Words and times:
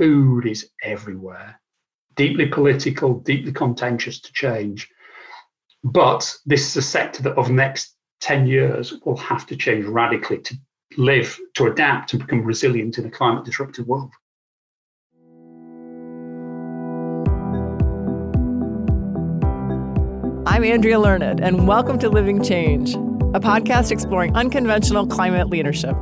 food 0.00 0.46
is 0.46 0.70
everywhere, 0.82 1.60
deeply 2.16 2.46
political, 2.46 3.20
deeply 3.20 3.52
contentious 3.52 4.18
to 4.18 4.32
change. 4.32 4.88
But 5.84 6.34
this 6.46 6.70
is 6.70 6.76
a 6.78 6.82
sector 6.82 7.22
that 7.24 7.36
the 7.36 7.48
next 7.50 7.96
10 8.20 8.46
years 8.46 8.94
will 9.04 9.18
have 9.18 9.46
to 9.48 9.56
change 9.56 9.84
radically 9.84 10.38
to 10.38 10.54
live, 10.96 11.38
to 11.52 11.66
adapt, 11.66 12.14
and 12.14 12.22
become 12.22 12.42
resilient 12.42 12.96
in 12.96 13.04
a 13.04 13.10
climate 13.10 13.44
disrupted 13.44 13.86
world. 13.86 14.10
I'm 20.46 20.64
Andrea 20.64 20.98
Learned, 20.98 21.42
and 21.42 21.68
welcome 21.68 21.98
to 21.98 22.08
Living 22.08 22.42
Change, 22.42 22.94
a 22.94 23.40
podcast 23.40 23.90
exploring 23.90 24.34
unconventional 24.34 25.06
climate 25.06 25.50
leadership. 25.50 25.94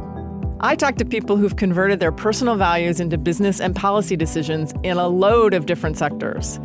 I 0.60 0.74
talk 0.74 0.96
to 0.96 1.04
people 1.04 1.36
who've 1.36 1.54
converted 1.54 2.00
their 2.00 2.10
personal 2.10 2.56
values 2.56 2.98
into 2.98 3.16
business 3.16 3.60
and 3.60 3.76
policy 3.76 4.16
decisions 4.16 4.74
in 4.82 4.96
a 4.96 5.06
load 5.06 5.54
of 5.54 5.66
different 5.66 5.96
sectors. 5.96 6.58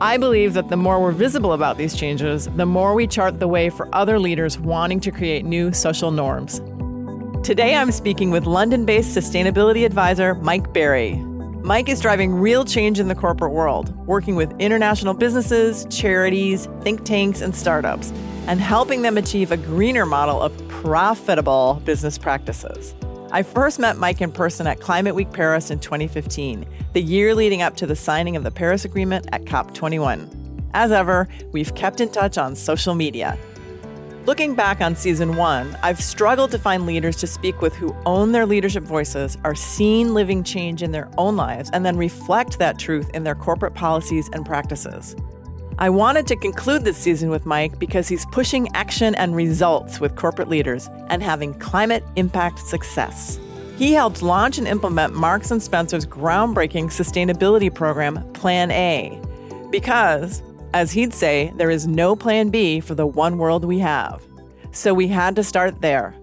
I 0.00 0.16
believe 0.16 0.54
that 0.54 0.70
the 0.70 0.78
more 0.78 0.98
we're 0.98 1.12
visible 1.12 1.52
about 1.52 1.76
these 1.76 1.94
changes, 1.94 2.46
the 2.56 2.64
more 2.64 2.94
we 2.94 3.06
chart 3.06 3.40
the 3.40 3.46
way 3.48 3.68
for 3.68 3.94
other 3.94 4.18
leaders 4.18 4.58
wanting 4.58 4.98
to 5.00 5.10
create 5.10 5.44
new 5.44 5.74
social 5.74 6.10
norms. 6.10 6.62
Today, 7.46 7.76
I'm 7.76 7.92
speaking 7.92 8.30
with 8.30 8.46
London 8.46 8.86
based 8.86 9.14
sustainability 9.14 9.84
advisor 9.84 10.36
Mike 10.36 10.72
Barry. 10.72 11.16
Mike 11.62 11.90
is 11.90 12.00
driving 12.00 12.34
real 12.34 12.64
change 12.64 12.98
in 12.98 13.08
the 13.08 13.14
corporate 13.14 13.52
world, 13.52 13.94
working 14.06 14.36
with 14.36 14.58
international 14.58 15.12
businesses, 15.12 15.86
charities, 15.90 16.66
think 16.80 17.04
tanks, 17.04 17.42
and 17.42 17.54
startups, 17.54 18.10
and 18.46 18.58
helping 18.58 19.02
them 19.02 19.18
achieve 19.18 19.52
a 19.52 19.58
greener 19.58 20.06
model 20.06 20.40
of 20.40 20.56
profitable 20.68 21.82
business 21.84 22.16
practices. 22.16 22.94
I 23.34 23.42
first 23.42 23.80
met 23.80 23.96
Mike 23.96 24.20
in 24.20 24.30
person 24.30 24.68
at 24.68 24.78
Climate 24.78 25.16
Week 25.16 25.32
Paris 25.32 25.72
in 25.72 25.80
2015, 25.80 26.64
the 26.92 27.02
year 27.02 27.34
leading 27.34 27.62
up 27.62 27.74
to 27.78 27.84
the 27.84 27.96
signing 27.96 28.36
of 28.36 28.44
the 28.44 28.50
Paris 28.52 28.84
Agreement 28.84 29.26
at 29.32 29.44
COP21. 29.44 30.30
As 30.72 30.92
ever, 30.92 31.26
we've 31.50 31.74
kept 31.74 32.00
in 32.00 32.10
touch 32.10 32.38
on 32.38 32.54
social 32.54 32.94
media. 32.94 33.36
Looking 34.24 34.54
back 34.54 34.80
on 34.80 34.94
season 34.94 35.34
one, 35.34 35.76
I've 35.82 36.00
struggled 36.00 36.52
to 36.52 36.60
find 36.60 36.86
leaders 36.86 37.16
to 37.16 37.26
speak 37.26 37.60
with 37.60 37.74
who 37.74 37.92
own 38.06 38.30
their 38.30 38.46
leadership 38.46 38.84
voices, 38.84 39.36
are 39.42 39.56
seen 39.56 40.14
living 40.14 40.44
change 40.44 40.80
in 40.80 40.92
their 40.92 41.10
own 41.18 41.34
lives, 41.34 41.70
and 41.72 41.84
then 41.84 41.96
reflect 41.96 42.60
that 42.60 42.78
truth 42.78 43.10
in 43.14 43.24
their 43.24 43.34
corporate 43.34 43.74
policies 43.74 44.30
and 44.32 44.46
practices. 44.46 45.16
I 45.76 45.90
wanted 45.90 46.28
to 46.28 46.36
conclude 46.36 46.84
this 46.84 46.96
season 46.96 47.30
with 47.30 47.46
Mike 47.46 47.80
because 47.80 48.06
he's 48.06 48.24
pushing 48.26 48.68
action 48.76 49.16
and 49.16 49.34
results 49.34 49.98
with 49.98 50.14
corporate 50.14 50.48
leaders 50.48 50.88
and 51.08 51.20
having 51.20 51.52
climate 51.54 52.04
impact 52.14 52.60
success. 52.60 53.40
He 53.76 53.92
helped 53.92 54.22
launch 54.22 54.56
and 54.56 54.68
implement 54.68 55.14
Marks 55.14 55.50
and 55.50 55.60
Spencer's 55.60 56.06
groundbreaking 56.06 56.86
sustainability 56.86 57.74
program, 57.74 58.22
Plan 58.34 58.70
A. 58.70 59.20
Because, 59.72 60.44
as 60.74 60.92
he'd 60.92 61.12
say, 61.12 61.52
there 61.56 61.70
is 61.70 61.88
no 61.88 62.14
plan 62.14 62.50
B 62.50 62.78
for 62.78 62.94
the 62.94 63.06
one 63.06 63.38
world 63.38 63.64
we 63.64 63.80
have. 63.80 64.24
So 64.70 64.94
we 64.94 65.08
had 65.08 65.34
to 65.34 65.42
start 65.42 65.80
there. 65.80 66.14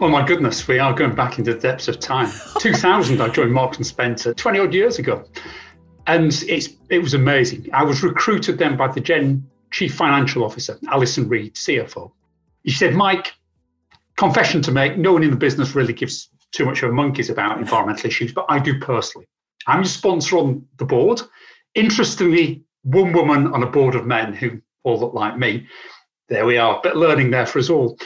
Oh 0.00 0.08
my 0.08 0.26
goodness, 0.26 0.66
we 0.66 0.80
are 0.80 0.92
going 0.92 1.14
back 1.14 1.38
into 1.38 1.54
the 1.54 1.60
depths 1.60 1.86
of 1.86 2.00
time. 2.00 2.32
2000, 2.58 3.20
I 3.20 3.28
joined 3.28 3.52
Marks 3.52 3.76
and 3.76 3.86
Spencer 3.86 4.34
20 4.34 4.58
odd 4.58 4.74
years 4.74 4.98
ago 4.98 5.24
and 6.08 6.42
it's 6.48 6.70
it 6.88 6.98
was 6.98 7.14
amazing. 7.14 7.68
I 7.72 7.84
was 7.84 8.02
recruited 8.02 8.58
then 8.58 8.76
by 8.76 8.88
the 8.88 9.00
Gen 9.00 9.48
Chief 9.70 9.94
Financial 9.94 10.42
Officer, 10.42 10.78
Alison 10.88 11.28
Reed, 11.28 11.54
CFO. 11.54 12.10
She 12.66 12.74
said, 12.74 12.94
Mike, 12.94 13.34
confession 14.16 14.62
to 14.62 14.72
make, 14.72 14.96
no 14.96 15.12
one 15.12 15.22
in 15.22 15.30
the 15.30 15.36
business 15.36 15.74
really 15.74 15.92
gives 15.92 16.30
too 16.50 16.64
much 16.64 16.82
of 16.82 16.90
a 16.90 16.92
monkeys 16.92 17.30
about 17.30 17.58
environmental 17.58 18.06
issues, 18.06 18.32
but 18.32 18.46
I 18.48 18.58
do 18.58 18.78
personally. 18.80 19.28
I'm 19.66 19.80
your 19.80 19.84
sponsor 19.84 20.38
on 20.38 20.66
the 20.78 20.86
board. 20.86 21.20
Interestingly, 21.74 22.64
one 22.82 23.12
woman 23.12 23.52
on 23.52 23.62
a 23.62 23.70
board 23.70 23.94
of 23.94 24.06
men 24.06 24.32
who 24.32 24.62
all 24.82 24.98
look 24.98 25.12
like 25.12 25.36
me. 25.36 25.66
There 26.30 26.46
we 26.46 26.56
are, 26.56 26.80
bit 26.82 26.96
learning 26.96 27.30
there 27.30 27.46
for 27.46 27.58
us 27.58 27.68
all. 27.68 27.98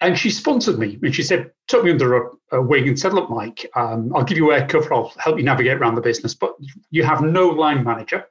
And 0.00 0.16
she 0.16 0.30
sponsored 0.30 0.78
me 0.78 0.98
and 1.02 1.14
she 1.14 1.22
said, 1.22 1.50
took 1.66 1.84
me 1.84 1.90
under 1.90 2.16
a, 2.16 2.30
a 2.52 2.62
wing 2.62 2.86
and 2.86 2.98
said, 2.98 3.14
Look, 3.14 3.30
Mike, 3.30 3.68
um, 3.74 4.12
I'll 4.14 4.24
give 4.24 4.38
you 4.38 4.52
air 4.52 4.66
cover, 4.66 4.94
I'll 4.94 5.12
help 5.18 5.38
you 5.38 5.44
navigate 5.44 5.78
around 5.78 5.96
the 5.96 6.00
business, 6.00 6.34
but 6.34 6.54
you 6.90 7.02
have 7.02 7.20
no 7.20 7.48
line 7.48 7.82
manager 7.82 8.26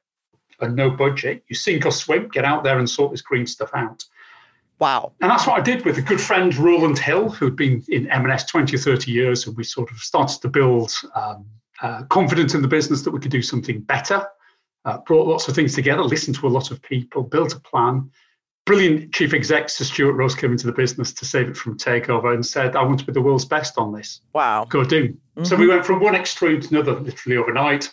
and 0.61 0.75
no 0.75 0.89
budget. 0.89 1.44
You 1.50 1.55
sink 1.55 1.85
or 1.85 1.91
swim, 1.91 2.29
get 2.29 2.45
out 2.45 2.63
there 2.63 2.79
and 2.79 2.89
sort 2.89 3.11
this 3.11 3.22
green 3.22 3.45
stuff 3.45 3.69
out. 3.75 4.03
Wow. 4.79 5.13
And 5.22 5.31
that's 5.31 5.47
what 5.47 5.59
I 5.59 5.61
did 5.61 5.85
with 5.85 5.97
a 5.97 6.01
good 6.01 6.22
friend, 6.22 6.55
Roland 6.55 7.00
Hill, 7.00 7.29
who'd 7.29 7.55
been 7.55 7.84
in 7.89 8.09
M&S 8.09 8.45
20 8.45 8.75
or 8.75 8.79
30 8.79 9.11
years. 9.11 9.47
And 9.47 9.57
we 9.57 9.63
sort 9.63 9.91
of 9.91 9.97
started 9.97 10.41
to 10.41 10.49
build 10.49 10.94
um, 11.16 11.45
uh, 11.81 12.03
confidence 12.03 12.53
in 12.53 12.61
the 12.61 12.67
business 12.67 13.01
that 13.01 13.11
we 13.11 13.19
could 13.19 13.31
do 13.31 13.41
something 13.41 13.81
better. 13.81 14.25
Uh, 14.85 14.99
brought 14.99 15.28
lots 15.28 15.47
of 15.47 15.55
things 15.55 15.73
together, 15.73 16.01
listened 16.03 16.35
to 16.38 16.47
a 16.47 16.49
lot 16.49 16.72
of 16.72 16.81
people, 16.81 17.23
built 17.23 17.53
a 17.53 17.59
plan, 17.59 18.09
brilliant 18.67 19.13
chief 19.13 19.33
exec 19.33 19.69
Sir 19.69 19.85
Stuart 19.85 20.13
Rose 20.13 20.35
came 20.35 20.51
into 20.51 20.67
the 20.67 20.73
business 20.73 21.13
to 21.13 21.25
save 21.25 21.47
it 21.47 21.57
from 21.57 21.78
takeover 21.78 22.33
and 22.33 22.45
said, 22.45 22.75
I 22.75 22.83
want 22.83 23.00
to 23.00 23.05
be 23.05 23.13
the 23.13 23.22
world's 23.22 23.45
best 23.45 23.78
on 23.78 23.94
this. 23.94 24.22
Wow. 24.33 24.66
Go 24.66 24.83
do. 24.83 25.07
Mm-hmm. 25.07 25.45
So 25.45 25.55
we 25.55 25.67
went 25.67 25.85
from 25.85 26.01
one 26.01 26.16
extreme 26.16 26.59
to 26.59 26.67
another 26.69 27.00
literally 27.00 27.38
overnight, 27.38 27.89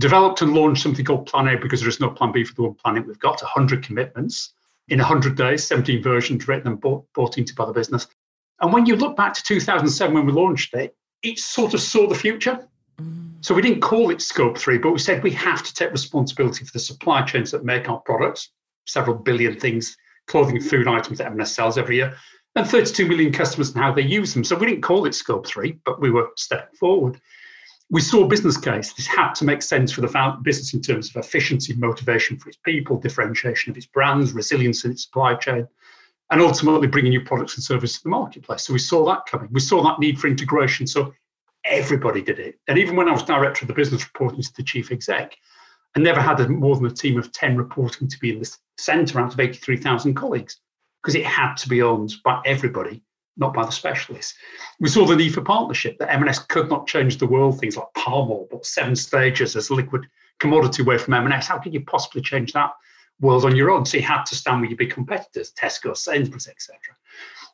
developed 0.00 0.42
and 0.42 0.52
launched 0.52 0.82
something 0.82 1.04
called 1.04 1.26
Plan 1.26 1.46
A 1.48 1.56
because 1.56 1.80
there 1.80 1.88
is 1.88 2.00
no 2.00 2.10
plan 2.10 2.32
B 2.32 2.42
for 2.42 2.54
the 2.54 2.62
one 2.62 2.74
planet. 2.74 3.06
We've 3.06 3.20
got 3.20 3.40
100 3.40 3.84
commitments 3.84 4.52
in 4.88 4.98
100 4.98 5.36
days, 5.36 5.64
17 5.64 6.02
versions 6.02 6.48
written 6.48 6.66
and 6.66 6.80
bought, 6.80 7.06
bought 7.14 7.38
into 7.38 7.54
by 7.54 7.64
the 7.64 7.72
business. 7.72 8.08
And 8.60 8.72
when 8.72 8.86
you 8.86 8.96
look 8.96 9.16
back 9.16 9.32
to 9.34 9.42
2007 9.44 10.12
when 10.12 10.26
we 10.26 10.32
launched 10.32 10.74
it, 10.74 10.96
it 11.22 11.38
sort 11.38 11.72
of 11.72 11.80
saw 11.80 12.08
the 12.08 12.16
future. 12.16 12.66
Mm. 13.00 13.34
So 13.42 13.54
we 13.54 13.62
didn't 13.62 13.80
call 13.80 14.10
it 14.10 14.20
Scope 14.20 14.58
3, 14.58 14.78
but 14.78 14.90
we 14.90 14.98
said 14.98 15.22
we 15.22 15.30
have 15.30 15.62
to 15.62 15.72
take 15.72 15.92
responsibility 15.92 16.64
for 16.64 16.72
the 16.72 16.80
supply 16.80 17.22
chains 17.22 17.52
that 17.52 17.64
make 17.64 17.88
our 17.88 18.00
products 18.00 18.50
several 18.86 19.16
billion 19.16 19.58
things, 19.58 19.96
clothing, 20.26 20.56
mm-hmm. 20.56 20.68
food 20.68 20.88
items 20.88 21.18
that 21.18 21.26
M&S 21.26 21.54
sells 21.54 21.78
every 21.78 21.96
year, 21.96 22.14
and 22.56 22.66
32 22.66 23.06
million 23.06 23.32
customers 23.32 23.70
and 23.70 23.82
how 23.82 23.92
they 23.92 24.02
use 24.02 24.34
them. 24.34 24.44
So 24.44 24.56
we 24.56 24.66
didn't 24.66 24.82
call 24.82 25.06
it 25.06 25.14
Scope 25.14 25.46
3, 25.46 25.78
but 25.84 26.00
we 26.00 26.10
were 26.10 26.28
stepping 26.36 26.74
forward. 26.76 27.20
We 27.90 28.00
saw 28.00 28.24
a 28.24 28.28
business 28.28 28.56
case. 28.56 28.92
This 28.92 29.06
had 29.06 29.34
to 29.34 29.44
make 29.44 29.62
sense 29.62 29.90
for 29.92 30.00
the 30.00 30.36
business 30.42 30.74
in 30.74 30.80
terms 30.80 31.10
of 31.10 31.16
efficiency, 31.16 31.74
motivation 31.74 32.38
for 32.38 32.48
its 32.48 32.58
people, 32.64 32.98
differentiation 32.98 33.70
of 33.70 33.76
its 33.76 33.86
brands, 33.86 34.32
resilience 34.32 34.84
in 34.84 34.92
its 34.92 35.04
supply 35.04 35.34
chain, 35.34 35.66
and 36.30 36.40
ultimately 36.40 36.86
bringing 36.86 37.10
new 37.10 37.24
products 37.24 37.56
and 37.56 37.64
services 37.64 37.98
to 37.98 38.04
the 38.04 38.10
marketplace. 38.10 38.64
So 38.64 38.72
we 38.72 38.78
saw 38.78 39.04
that 39.06 39.26
coming. 39.26 39.48
We 39.50 39.60
saw 39.60 39.82
that 39.82 39.98
need 39.98 40.20
for 40.20 40.28
integration. 40.28 40.86
So 40.86 41.12
everybody 41.64 42.22
did 42.22 42.38
it. 42.38 42.58
And 42.68 42.78
even 42.78 42.94
when 42.96 43.08
I 43.08 43.12
was 43.12 43.24
director 43.24 43.64
of 43.64 43.68
the 43.68 43.74
business 43.74 44.04
reporting 44.04 44.42
to 44.42 44.56
the 44.56 44.62
chief 44.62 44.92
exec, 44.92 45.36
I 45.96 46.00
never 46.00 46.20
had 46.20 46.40
a, 46.40 46.48
more 46.48 46.76
than 46.76 46.86
a 46.86 46.90
team 46.90 47.18
of 47.18 47.32
10 47.32 47.56
reporting 47.56 48.08
to 48.08 48.18
be 48.18 48.30
in 48.30 48.38
the 48.38 48.56
centre 48.78 49.20
out 49.20 49.34
of 49.34 49.40
83,000 49.40 50.14
colleagues 50.14 50.58
because 51.02 51.14
it 51.14 51.24
had 51.24 51.54
to 51.56 51.68
be 51.68 51.82
owned 51.82 52.14
by 52.24 52.40
everybody, 52.44 53.02
not 53.36 53.54
by 53.54 53.64
the 53.64 53.72
specialists. 53.72 54.34
We 54.78 54.88
saw 54.88 55.06
the 55.06 55.16
need 55.16 55.34
for 55.34 55.40
partnership, 55.40 55.98
that 55.98 56.12
M&S 56.12 56.40
could 56.40 56.68
not 56.68 56.86
change 56.86 57.18
the 57.18 57.26
world, 57.26 57.58
things 57.58 57.76
like 57.76 57.92
palm 57.94 58.30
oil, 58.30 58.46
but 58.50 58.66
seven 58.66 58.94
stages 58.94 59.56
as 59.56 59.70
a 59.70 59.74
liquid 59.74 60.06
commodity 60.38 60.82
away 60.82 60.98
from 60.98 61.14
M&S. 61.14 61.48
How 61.48 61.58
could 61.58 61.74
you 61.74 61.84
possibly 61.84 62.22
change 62.22 62.52
that 62.52 62.70
world 63.20 63.44
on 63.44 63.56
your 63.56 63.70
own? 63.70 63.84
So 63.84 63.96
you 63.96 64.04
had 64.04 64.24
to 64.24 64.34
stand 64.34 64.60
with 64.60 64.70
your 64.70 64.78
big 64.78 64.90
competitors, 64.90 65.52
Tesco, 65.52 65.96
Sainsbury's, 65.96 66.48
etc. 66.48 66.78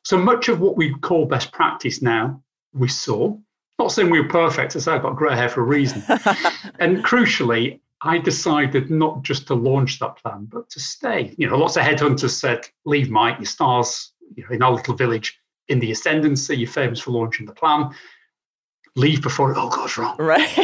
So 0.03 0.19
much 0.19 0.49
of 0.49 0.61
what 0.61 0.77
we 0.77 0.95
call 0.99 1.27
best 1.27 1.53
practice 1.53 2.03
now, 2.03 2.43
we 2.73 2.89
saw. 2.89 3.37
Not 3.79 3.93
saying 3.93 4.11
we 4.11 4.21
were 4.21 4.29
perfect, 4.29 4.77
as 4.77 4.89
I've 4.89 5.03
got 5.03 5.17
grey 5.17 5.35
hair 5.35 5.49
for 5.49 5.61
a 5.61 5.65
reason. 5.65 6.03
and 6.79 7.05
crucially, 7.05 7.81
I 8.07 8.19
decided 8.19 8.91
not 8.91 9.23
just 9.23 9.47
to 9.49 9.55
launch 9.55 9.99
that 9.99 10.17
plan, 10.17 10.47
but 10.51 10.71
to 10.71 10.81
stay. 10.81 11.35
You 11.37 11.49
know, 11.49 11.57
lots 11.57 11.77
of 11.77 11.83
headhunters 11.83 12.31
said, 12.31 12.67
leave 12.85 13.11
Mike, 13.11 13.39
your 13.39 13.47
stars, 13.47 14.13
you 14.35 14.45
know, 14.45 14.55
in 14.55 14.63
our 14.63 14.73
little 14.73 14.95
village 14.95 15.39
in 15.69 15.81
the 15.81 15.91
ascendancy, 15.91 16.57
you're 16.57 16.69
famous 16.69 17.01
for 17.01 17.11
launching 17.11 17.47
the 17.47 17.53
plan. 17.53 17.91
Leave 18.95 19.23
before 19.23 19.51
it 19.51 19.59
all 19.59 19.69
goes 19.69 19.99
wrong. 19.99 20.17
Right. 20.19 20.57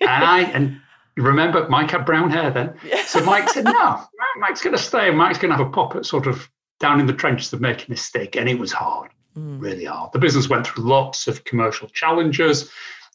and 0.00 0.24
I 0.24 0.42
and 0.54 0.80
remember 1.16 1.68
Mike 1.68 1.90
had 1.90 2.06
brown 2.06 2.30
hair 2.30 2.50
then. 2.50 2.74
Yeah. 2.84 3.04
So 3.04 3.22
Mike 3.24 3.48
said, 3.50 3.64
No, 3.64 4.02
Mike's 4.38 4.62
gonna 4.62 4.78
stay 4.78 5.08
and 5.08 5.18
Mike's 5.18 5.38
gonna 5.38 5.56
have 5.56 5.66
a 5.66 5.70
pop 5.70 5.96
at 5.96 6.06
sort 6.06 6.26
of 6.26 6.48
down 6.80 7.00
in 7.00 7.06
the 7.06 7.12
trenches 7.12 7.52
of 7.52 7.60
making 7.60 7.86
a 7.88 7.90
mistake. 7.90 8.36
And 8.36 8.48
it 8.48 8.58
was 8.58 8.72
hard, 8.72 9.10
mm. 9.36 9.60
really 9.60 9.84
hard. 9.84 10.12
The 10.12 10.18
business 10.18 10.48
went 10.48 10.66
through 10.66 10.84
lots 10.84 11.26
of 11.26 11.44
commercial 11.44 11.88
challenges 11.88 12.70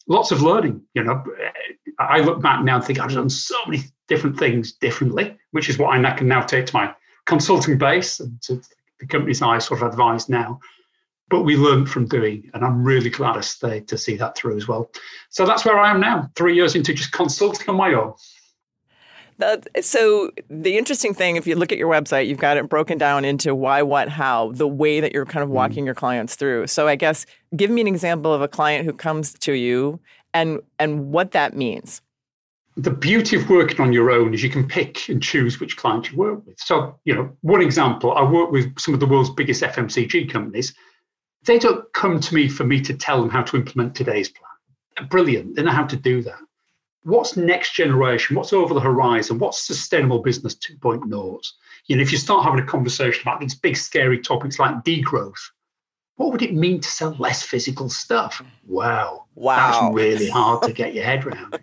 lots 0.07 0.31
of 0.31 0.41
learning. 0.41 0.81
You 0.93 1.03
know, 1.03 1.23
I 1.99 2.19
look 2.19 2.41
back 2.41 2.63
now 2.63 2.75
and 2.77 2.85
think 2.85 2.99
I've 2.99 3.13
done 3.13 3.29
so 3.29 3.55
many 3.67 3.83
different 4.07 4.37
things 4.37 4.73
differently, 4.73 5.37
which 5.51 5.69
is 5.69 5.77
what 5.77 5.97
I 5.97 6.11
can 6.13 6.27
now 6.27 6.41
take 6.41 6.65
to 6.67 6.75
my 6.75 6.93
consulting 7.25 7.77
base 7.77 8.19
and 8.19 8.41
to 8.43 8.61
the 8.99 9.07
companies 9.07 9.41
I 9.41 9.57
sort 9.59 9.81
of 9.81 9.89
advise 9.89 10.29
now. 10.29 10.59
But 11.29 11.43
we 11.43 11.55
learned 11.55 11.89
from 11.89 12.05
doing, 12.07 12.49
and 12.53 12.63
I'm 12.63 12.83
really 12.83 13.09
glad 13.09 13.37
I 13.37 13.41
stayed 13.41 13.87
to 13.87 13.97
see 13.97 14.17
that 14.17 14.35
through 14.35 14.57
as 14.57 14.67
well. 14.67 14.91
So 15.29 15.45
that's 15.45 15.65
where 15.65 15.79
I 15.79 15.89
am 15.89 15.99
now, 15.99 16.29
three 16.35 16.55
years 16.55 16.75
into 16.75 16.93
just 16.93 17.11
consulting 17.11 17.69
on 17.69 17.75
my 17.75 17.93
own. 17.93 18.13
That, 19.39 19.67
so 19.83 20.31
the 20.49 20.77
interesting 20.77 21.13
thing, 21.13 21.35
if 21.35 21.47
you 21.47 21.55
look 21.55 21.71
at 21.71 21.77
your 21.77 21.91
website, 21.91 22.27
you've 22.27 22.37
got 22.37 22.57
it 22.57 22.69
broken 22.69 22.97
down 22.97 23.25
into 23.25 23.55
why, 23.55 23.81
what, 23.81 24.09
how, 24.09 24.51
the 24.51 24.67
way 24.67 24.99
that 24.99 25.11
you're 25.11 25.25
kind 25.25 25.43
of 25.43 25.47
mm-hmm. 25.47 25.55
walking 25.55 25.77
mm-hmm. 25.77 25.85
your 25.87 25.95
clients 25.95 26.35
through. 26.35 26.67
So 26.67 26.87
I 26.87 26.95
guess 26.95 27.25
give 27.55 27.71
me 27.71 27.81
an 27.81 27.87
example 27.87 28.33
of 28.33 28.41
a 28.41 28.47
client 28.47 28.85
who 28.85 28.93
comes 28.93 29.33
to 29.33 29.53
you 29.53 29.99
and 30.33 30.59
and 30.79 31.11
what 31.11 31.31
that 31.31 31.55
means. 31.55 32.01
the 32.75 32.89
beauty 32.89 33.35
of 33.35 33.49
working 33.49 33.79
on 33.81 33.93
your 33.93 34.09
own 34.09 34.33
is 34.33 34.41
you 34.41 34.49
can 34.49 34.67
pick 34.67 35.07
and 35.07 35.21
choose 35.21 35.59
which 35.59 35.77
clients 35.77 36.11
you 36.11 36.17
work 36.17 36.45
with. 36.45 36.59
So, 36.59 36.99
you 37.05 37.13
know, 37.13 37.29
one 37.41 37.61
example, 37.61 38.13
I 38.13 38.23
work 38.23 38.51
with 38.51 38.79
some 38.79 38.93
of 38.93 38.99
the 38.99 39.05
world's 39.05 39.29
biggest 39.29 39.61
FMCG 39.61 40.31
companies. 40.31 40.73
They 41.45 41.59
don't 41.59 41.85
come 41.93 42.19
to 42.19 42.35
me 42.35 42.47
for 42.47 42.63
me 42.63 42.81
to 42.81 42.93
tell 42.95 43.21
them 43.21 43.29
how 43.29 43.43
to 43.43 43.57
implement 43.57 43.95
today's 43.95 44.29
plan. 44.29 44.49
They're 44.97 45.07
brilliant. 45.07 45.55
They 45.55 45.63
know 45.63 45.71
how 45.71 45.85
to 45.85 45.95
do 45.95 46.23
that. 46.23 46.39
What's 47.03 47.35
next 47.35 47.75
generation? 47.75 48.35
What's 48.35 48.53
over 48.53 48.73
the 48.73 48.79
horizon? 48.79 49.37
What's 49.37 49.65
sustainable 49.65 50.19
business 50.19 50.55
2.0? 50.55 51.39
You 51.87 51.97
know, 51.97 52.01
if 52.01 52.11
you 52.11 52.17
start 52.17 52.45
having 52.45 52.59
a 52.59 52.65
conversation 52.65 53.21
about 53.23 53.41
these 53.41 53.55
big 53.55 53.75
scary 53.75 54.19
topics 54.19 54.57
like 54.57 54.83
degrowth, 54.83 55.39
what 56.15 56.31
would 56.31 56.41
it 56.41 56.53
mean 56.53 56.79
to 56.79 56.87
sell 56.87 57.15
less 57.19 57.43
physical 57.43 57.89
stuff? 57.89 58.41
Wow. 58.65 59.25
Wow. 59.35 59.89
That's 59.89 59.95
really 59.95 60.29
hard 60.29 60.63
to 60.63 60.71
get 60.71 60.93
your 60.93 61.03
head 61.03 61.25
around. 61.25 61.59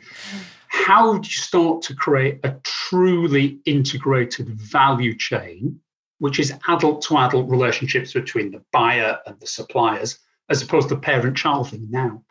How 0.69 1.19
do 1.19 1.27
you 1.27 1.33
start 1.33 1.83
to 1.83 1.95
create 1.95 2.41
a 2.45 2.57
truly 2.63 3.61
integrated 3.65 4.49
value 4.49 5.17
chain, 5.17 5.81
which 6.19 6.39
is 6.39 6.53
adult 6.69 7.03
to 7.03 7.17
adult 7.17 7.49
relationships 7.49 8.13
between 8.13 8.51
the 8.51 8.63
buyer 8.73 9.19
and 9.27 9.39
the 9.41 9.47
suppliers, 9.47 10.19
as 10.49 10.63
opposed 10.63 10.89
to 10.91 10.97
parent 10.97 11.37
child 11.37 11.71
thing 11.71 11.87
now? 11.89 12.23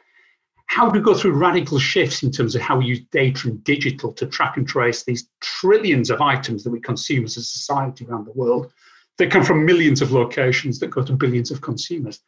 How 0.70 0.88
do 0.88 1.00
we 1.00 1.04
go 1.04 1.16
through 1.16 1.32
radical 1.32 1.80
shifts 1.80 2.22
in 2.22 2.32
terms 2.32 2.54
of 2.54 2.62
how 2.62 2.78
we 2.78 2.86
use 2.86 3.02
data 3.12 3.48
and 3.48 3.62
digital 3.64 4.14
to 4.14 4.28
track 4.28 4.56
and 4.56 4.68
trace 4.68 5.04
these 5.04 5.28
trillions 5.42 6.12
of 6.12 6.22
items 6.22 6.64
that 6.64 6.70
we 6.70 6.80
consume 6.80 7.26
as 7.26 7.38
a 7.38 7.42
society 7.42 8.06
around 8.06 8.28
the 8.28 8.34
world? 8.34 8.72
They 9.18 9.26
come 9.26 9.44
from 9.44 9.66
millions 9.66 10.00
of 10.00 10.12
locations 10.12 10.78
that 10.80 10.92
go 10.92 11.02
to 11.02 11.14
billions 11.14 11.50
of 11.50 11.62
consumers. 11.62 12.20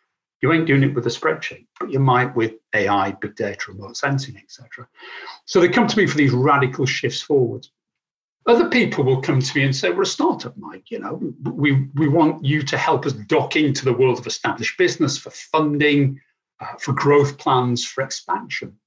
You 0.42 0.52
ain't 0.52 0.66
doing 0.66 0.82
it 0.82 0.96
with 0.96 1.06
a 1.06 1.10
spreadsheet, 1.10 1.68
but 1.80 1.92
you 1.92 2.00
might 2.00 2.36
with 2.36 2.54
AI, 2.74 3.12
big 3.12 3.36
data, 3.36 3.66
remote 3.68 3.96
sensing, 3.96 4.36
etc. 4.38 4.88
So 5.46 5.62
they 5.62 5.70
come 5.70 5.86
to 5.86 5.98
me 5.98 6.08
for 6.08 6.18
these 6.18 6.32
radical 6.34 6.88
shifts 6.88 7.22
forward. 7.22 7.68
Other 8.48 8.70
people 8.70 9.04
will 9.04 9.22
come 9.22 9.40
to 9.40 9.58
me 9.58 9.66
and 9.66 9.76
say, 9.76 9.92
"We're 9.92 10.02
a 10.02 10.06
startup, 10.08 10.58
Mike. 10.58 10.90
You 10.90 10.98
know, 10.98 11.22
we 11.44 11.88
we 11.94 12.08
want 12.08 12.44
you 12.44 12.64
to 12.64 12.76
help 12.76 13.06
us 13.06 13.14
dock 13.14 13.56
into 13.56 13.86
the 13.86 13.94
world 13.94 14.18
of 14.18 14.26
established 14.26 14.80
business 14.80 15.16
for 15.16 15.30
funding, 15.30 16.20
uh, 16.62 16.76
for 16.80 16.94
growth 16.94 17.38
plans, 17.38 17.84
for 17.86 18.04
expansion." 18.04 18.78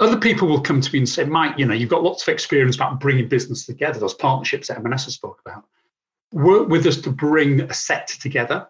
Other 0.00 0.18
people 0.18 0.48
will 0.48 0.60
come 0.60 0.80
to 0.80 0.92
me 0.92 1.00
and 1.00 1.08
say, 1.08 1.24
"Mike, 1.24 1.58
you 1.58 1.66
know, 1.66 1.74
you've 1.74 1.90
got 1.90 2.02
lots 2.02 2.22
of 2.22 2.32
experience 2.32 2.76
about 2.76 2.98
bringing 2.98 3.28
business 3.28 3.66
together. 3.66 4.00
Those 4.00 4.14
partnerships 4.14 4.68
that 4.68 4.78
M&S 4.78 5.04
has 5.04 5.14
spoke 5.14 5.40
about 5.46 5.64
work 6.32 6.68
with 6.68 6.86
us 6.86 7.00
to 7.02 7.10
bring 7.10 7.60
a 7.60 7.74
sector 7.74 8.18
together 8.18 8.66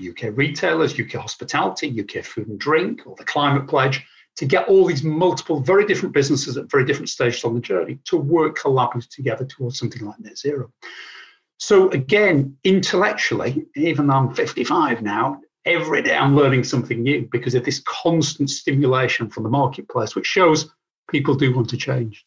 UK 0.00 0.36
retailers, 0.36 0.98
UK 0.98 1.12
hospitality, 1.12 2.00
UK 2.00 2.22
food 2.22 2.48
and 2.48 2.58
drink, 2.58 3.06
or 3.06 3.16
the 3.16 3.24
climate 3.24 3.66
pledge 3.66 4.04
to 4.36 4.44
get 4.44 4.68
all 4.68 4.84
these 4.84 5.02
multiple, 5.02 5.60
very 5.60 5.86
different 5.86 6.14
businesses 6.14 6.58
at 6.58 6.70
very 6.70 6.84
different 6.84 7.08
stages 7.08 7.44
on 7.44 7.54
the 7.54 7.60
journey 7.60 7.98
to 8.04 8.18
work 8.18 8.58
collaboratively 8.58 9.08
together 9.08 9.46
towards 9.46 9.78
something 9.78 10.04
like 10.04 10.20
net 10.20 10.36
zero. 10.36 10.70
So, 11.58 11.88
again, 11.90 12.58
intellectually, 12.64 13.64
even 13.74 14.08
though 14.08 14.14
I'm 14.14 14.34
55 14.34 15.00
now, 15.00 15.40
every 15.66 16.00
day 16.02 16.16
I'm 16.16 16.36
learning 16.36 16.64
something 16.64 17.02
new 17.02 17.28
because 17.30 17.54
of 17.54 17.64
this 17.64 17.80
constant 17.80 18.48
stimulation 18.50 19.28
from 19.28 19.42
the 19.42 19.50
marketplace, 19.50 20.14
which 20.14 20.26
shows 20.26 20.70
people 21.10 21.34
do 21.34 21.54
want 21.54 21.68
to 21.70 21.76
change. 21.76 22.24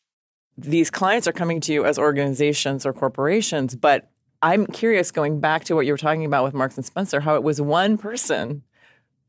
These 0.58 0.92
clients 0.92 1.28
are 1.28 1.32
coming 1.32 1.62
to 1.62 1.74
you 1.74 1.86
as 1.86 1.98
organizations 1.98 2.86
or 2.86 2.92
corporations, 2.92 3.76
but 3.76 4.12
I'm 4.42 4.68
curious 4.68 5.12
going 5.12 5.40
back 5.40 5.64
to 5.66 5.76
what 5.76 5.86
you 5.86 5.94
were 5.94 5.98
talking 5.98 6.26
about 6.26 6.44
with 6.44 6.54
Marks 6.54 6.76
and 6.76 6.86
Spencer, 6.86 7.22
how 7.22 7.36
it 7.36 7.44
was 7.44 7.62
one 7.62 7.98
person, 7.98 8.64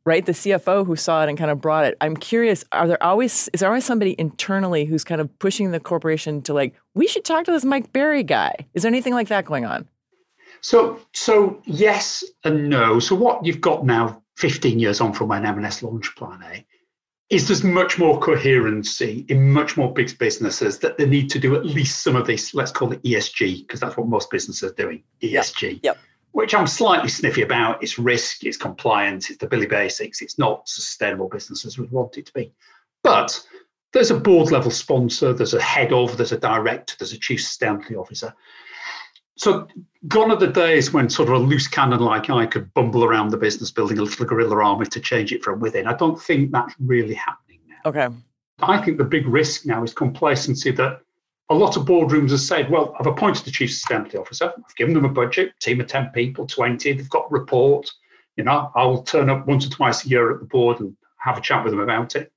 right? 0.04 0.26
The 0.26 0.32
CFO 0.32 0.84
who 0.86 0.96
saw 0.96 1.22
it 1.22 1.28
and 1.28 1.38
kind 1.38 1.50
of 1.50 1.60
brought 1.60 1.84
it. 1.84 1.96
I'm 2.00 2.16
curious, 2.16 2.64
are 2.72 2.88
there 2.88 3.02
always 3.02 3.48
is 3.52 3.60
there 3.60 3.68
always 3.68 3.84
somebody 3.84 4.16
internally 4.18 4.84
who's 4.84 5.04
kind 5.04 5.20
of 5.20 5.36
pushing 5.38 5.70
the 5.70 5.80
corporation 5.80 6.42
to 6.42 6.54
like, 6.54 6.74
we 6.94 7.06
should 7.06 7.24
talk 7.24 7.44
to 7.44 7.52
this 7.52 7.64
Mike 7.64 7.92
Barry 7.92 8.24
guy? 8.24 8.66
Is 8.74 8.82
there 8.82 8.90
anything 8.90 9.14
like 9.14 9.28
that 9.28 9.44
going 9.44 9.64
on? 9.64 9.88
So 10.60 11.00
so 11.14 11.60
yes 11.64 12.24
and 12.44 12.68
no. 12.68 13.00
So 13.00 13.14
what 13.14 13.44
you've 13.44 13.60
got 13.60 13.84
now, 13.84 14.22
15 14.36 14.78
years 14.78 15.00
on 15.00 15.12
from 15.12 15.28
when 15.28 15.46
M&S 15.46 15.82
launched 15.82 16.16
Plan 16.16 16.40
A, 16.44 16.64
is 17.30 17.46
there's 17.46 17.62
much 17.62 17.98
more 17.98 18.18
coherency 18.18 19.24
in 19.28 19.50
much 19.50 19.76
more 19.76 19.92
big 19.92 20.18
businesses 20.18 20.78
that 20.80 20.98
they 20.98 21.06
need 21.06 21.30
to 21.30 21.38
do 21.38 21.54
at 21.54 21.64
least 21.64 22.02
some 22.02 22.16
of 22.16 22.26
this, 22.26 22.54
let's 22.54 22.72
call 22.72 22.92
it 22.92 23.02
ESG, 23.04 23.60
because 23.60 23.78
that's 23.78 23.96
what 23.96 24.08
most 24.08 24.30
businesses 24.30 24.72
are 24.72 24.74
doing, 24.74 25.04
ESG. 25.22 25.74
Yep. 25.74 25.80
yep. 25.82 25.98
Which 26.32 26.54
I'm 26.54 26.66
slightly 26.66 27.08
sniffy 27.08 27.42
about. 27.42 27.82
It's 27.82 27.98
risk, 27.98 28.44
it's 28.44 28.56
compliance, 28.56 29.30
it's 29.30 29.38
the 29.38 29.46
Billy 29.46 29.66
Basics. 29.66 30.22
It's 30.22 30.38
not 30.38 30.68
sustainable 30.68 31.28
business 31.28 31.64
as 31.64 31.78
we 31.78 31.86
want 31.86 32.18
it 32.18 32.26
to 32.26 32.32
be. 32.32 32.52
But 33.02 33.40
there's 33.92 34.10
a 34.10 34.18
board 34.18 34.50
level 34.50 34.70
sponsor, 34.70 35.32
there's 35.32 35.54
a 35.54 35.62
head 35.62 35.92
of, 35.92 36.16
there's 36.16 36.32
a 36.32 36.38
director, 36.38 36.94
there's 36.98 37.12
a 37.12 37.18
chief 37.18 37.40
sustainability 37.40 37.96
officer. 37.96 38.34
So 39.40 39.66
gone 40.06 40.30
are 40.30 40.36
the 40.36 40.48
days 40.48 40.92
when 40.92 41.08
sort 41.08 41.30
of 41.30 41.36
a 41.36 41.38
loose 41.38 41.66
cannon 41.66 42.00
like 42.00 42.28
I 42.28 42.44
could 42.44 42.74
bumble 42.74 43.04
around 43.04 43.30
the 43.30 43.38
business 43.38 43.70
building 43.70 43.96
a 43.96 44.02
little 44.02 44.26
guerrilla 44.26 44.62
army 44.62 44.84
to 44.84 45.00
change 45.00 45.32
it 45.32 45.42
from 45.42 45.60
within. 45.60 45.86
I 45.86 45.94
don't 45.94 46.20
think 46.20 46.52
that's 46.52 46.74
really 46.78 47.14
happening 47.14 47.60
now. 47.66 47.76
Okay. 47.86 48.08
I 48.60 48.84
think 48.84 48.98
the 48.98 49.04
big 49.04 49.26
risk 49.26 49.64
now 49.64 49.82
is 49.82 49.94
complacency 49.94 50.72
that 50.72 51.00
a 51.48 51.54
lot 51.54 51.78
of 51.78 51.86
boardrooms 51.86 52.32
have 52.32 52.40
said, 52.40 52.70
well, 52.70 52.94
I've 53.00 53.06
appointed 53.06 53.48
a 53.48 53.50
chief 53.50 53.70
sustainability 53.70 54.20
officer, 54.20 54.52
I've 54.54 54.76
given 54.76 54.92
them 54.92 55.06
a 55.06 55.08
budget, 55.08 55.58
team 55.58 55.80
of 55.80 55.86
10 55.86 56.10
people, 56.10 56.46
20, 56.46 56.92
they've 56.92 57.08
got 57.08 57.24
a 57.30 57.34
report. 57.34 57.90
You 58.36 58.44
know, 58.44 58.70
I'll 58.74 59.02
turn 59.04 59.30
up 59.30 59.46
once 59.46 59.66
or 59.66 59.70
twice 59.70 60.04
a 60.04 60.08
year 60.10 60.30
at 60.34 60.40
the 60.40 60.46
board 60.46 60.80
and 60.80 60.94
have 61.16 61.38
a 61.38 61.40
chat 61.40 61.64
with 61.64 61.72
them 61.72 61.80
about 61.80 62.14
it 62.14 62.30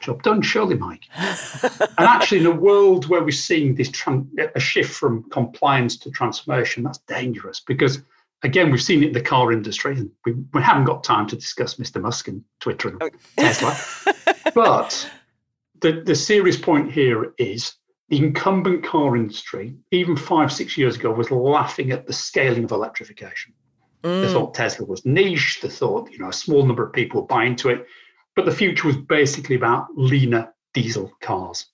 job 0.00 0.22
done, 0.22 0.42
surely, 0.42 0.76
Mike. 0.76 1.04
and 1.16 1.90
actually, 1.98 2.40
in 2.40 2.46
a 2.46 2.50
world 2.50 3.08
where 3.08 3.22
we're 3.22 3.30
seeing 3.30 3.74
this 3.74 3.90
tran- 3.90 4.28
a 4.54 4.60
shift 4.60 4.92
from 4.92 5.28
compliance 5.30 5.96
to 5.98 6.10
transformation, 6.10 6.82
that's 6.82 6.98
dangerous 6.98 7.60
because, 7.60 8.02
again, 8.42 8.70
we've 8.70 8.82
seen 8.82 9.02
it 9.02 9.08
in 9.08 9.12
the 9.12 9.20
car 9.20 9.52
industry, 9.52 9.96
and 9.96 10.10
we, 10.24 10.32
we 10.52 10.62
haven't 10.62 10.84
got 10.84 11.04
time 11.04 11.26
to 11.28 11.36
discuss 11.36 11.74
Mr. 11.74 12.00
Musk 12.00 12.28
and 12.28 12.42
Twitter 12.58 12.88
and 12.88 13.02
oh. 13.02 13.10
Tesla. 13.36 13.76
but 14.54 15.10
the, 15.80 16.02
the 16.04 16.14
serious 16.14 16.56
point 16.56 16.90
here 16.90 17.32
is 17.38 17.74
the 18.08 18.18
incumbent 18.18 18.84
car 18.84 19.16
industry, 19.16 19.76
even 19.92 20.16
five, 20.16 20.52
six 20.52 20.76
years 20.76 20.96
ago, 20.96 21.12
was 21.12 21.30
laughing 21.30 21.92
at 21.92 22.06
the 22.06 22.12
scaling 22.12 22.64
of 22.64 22.72
electrification. 22.72 23.54
Mm. 24.02 24.26
They 24.26 24.32
thought 24.32 24.54
Tesla 24.54 24.86
was 24.86 25.04
niche. 25.04 25.60
They 25.62 25.68
thought, 25.68 26.10
you 26.10 26.18
know, 26.18 26.28
a 26.28 26.32
small 26.32 26.66
number 26.66 26.84
of 26.84 26.92
people 26.92 27.20
would 27.20 27.28
buy 27.28 27.44
into 27.44 27.68
it. 27.68 27.86
But 28.40 28.46
the 28.46 28.56
future 28.56 28.86
was 28.86 28.96
basically 28.96 29.54
about 29.54 29.88
leaner 29.98 30.54
diesel 30.72 31.12
cars, 31.20 31.66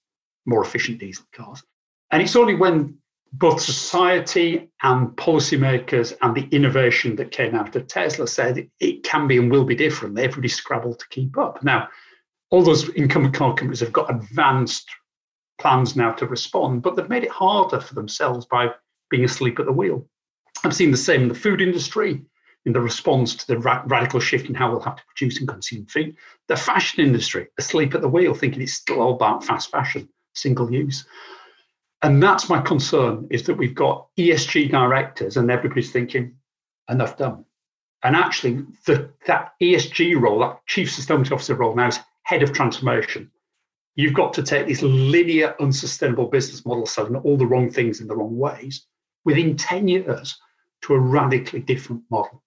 more 0.46 0.64
efficient 0.64 0.98
diesel 0.98 1.24
cars. 1.32 1.62
And 2.10 2.20
it's 2.20 2.34
only 2.34 2.56
when 2.56 2.98
both 3.32 3.60
society 3.60 4.68
and 4.82 5.10
policymakers 5.10 6.12
and 6.22 6.34
the 6.34 6.48
innovation 6.50 7.14
that 7.16 7.30
came 7.30 7.54
out 7.54 7.76
of 7.76 7.86
Tesla 7.86 8.26
said 8.26 8.68
it 8.80 9.04
can 9.04 9.28
be 9.28 9.38
and 9.38 9.48
will 9.48 9.64
be 9.64 9.76
different. 9.76 10.18
Everybody 10.18 10.48
scrabbled 10.48 10.98
to 10.98 11.08
keep 11.08 11.38
up. 11.38 11.62
Now, 11.62 11.88
all 12.50 12.64
those 12.64 12.88
incumbent 12.94 13.36
car 13.36 13.54
companies 13.54 13.78
have 13.78 13.92
got 13.92 14.10
advanced 14.10 14.90
plans 15.60 15.94
now 15.94 16.10
to 16.14 16.26
respond, 16.26 16.82
but 16.82 16.96
they've 16.96 17.08
made 17.08 17.22
it 17.22 17.30
harder 17.30 17.78
for 17.78 17.94
themselves 17.94 18.44
by 18.44 18.70
being 19.08 19.22
asleep 19.22 19.60
at 19.60 19.66
the 19.66 19.72
wheel. 19.72 20.04
I've 20.64 20.74
seen 20.74 20.90
the 20.90 20.96
same 20.96 21.22
in 21.22 21.28
the 21.28 21.34
food 21.36 21.62
industry 21.62 22.22
in 22.66 22.72
the 22.72 22.80
response 22.80 23.34
to 23.36 23.46
the 23.46 23.58
ra- 23.58 23.84
radical 23.86 24.18
shift 24.18 24.48
in 24.48 24.54
how 24.54 24.70
we'll 24.70 24.80
have 24.80 24.96
to 24.96 25.04
produce 25.06 25.38
and 25.38 25.48
consume 25.48 25.86
food. 25.86 26.16
The 26.48 26.56
fashion 26.56 27.04
industry, 27.04 27.46
asleep 27.58 27.94
at 27.94 28.02
the 28.02 28.08
wheel, 28.08 28.34
thinking 28.34 28.60
it's 28.60 28.74
still 28.74 29.00
all 29.00 29.14
about 29.14 29.44
fast 29.44 29.70
fashion, 29.70 30.08
single 30.34 30.70
use. 30.70 31.06
And 32.02 32.20
that's 32.20 32.48
my 32.48 32.60
concern 32.60 33.28
is 33.30 33.44
that 33.44 33.54
we've 33.54 33.74
got 33.74 34.08
ESG 34.18 34.70
directors 34.70 35.36
and 35.36 35.50
everybody's 35.50 35.92
thinking, 35.92 36.34
enough 36.90 37.16
done. 37.16 37.44
And 38.02 38.16
actually, 38.16 38.64
the, 38.84 39.10
that 39.26 39.52
ESG 39.62 40.20
role, 40.20 40.40
that 40.40 40.60
chief 40.66 40.90
sustainability 40.90 41.32
officer 41.32 41.54
role 41.54 41.74
now 41.74 41.88
is 41.88 42.00
head 42.24 42.42
of 42.42 42.52
transformation. 42.52 43.30
You've 43.94 44.12
got 44.14 44.34
to 44.34 44.42
take 44.42 44.66
this 44.66 44.82
linear, 44.82 45.54
unsustainable 45.60 46.26
business 46.26 46.66
model, 46.66 46.84
selling 46.84 47.16
all 47.16 47.36
the 47.36 47.46
wrong 47.46 47.70
things 47.70 48.00
in 48.00 48.08
the 48.08 48.16
wrong 48.16 48.36
ways, 48.36 48.86
within 49.24 49.56
10 49.56 49.88
years 49.88 50.36
to 50.82 50.94
a 50.94 50.98
radically 50.98 51.60
different 51.60 52.02
model 52.10 52.42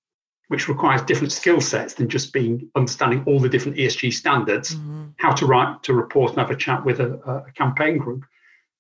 which 0.50 0.68
requires 0.68 1.02
different 1.04 1.32
skill 1.32 1.62
sets 1.62 1.94
than 1.94 2.10
just 2.10 2.34
being 2.34 2.70
understanding 2.76 3.24
all 3.28 3.40
the 3.40 3.48
different 3.48 3.78
ESG 3.78 4.12
standards, 4.12 4.76
mm-hmm. 4.76 5.06
how 5.18 5.32
to 5.32 5.46
write 5.46 5.84
to 5.84 5.94
report 5.94 6.32
and 6.32 6.40
have 6.40 6.50
a 6.50 6.56
chat 6.56 6.84
with 6.84 7.00
a, 7.00 7.14
a, 7.48 7.52
campaign 7.54 8.00
group. 8.00 8.26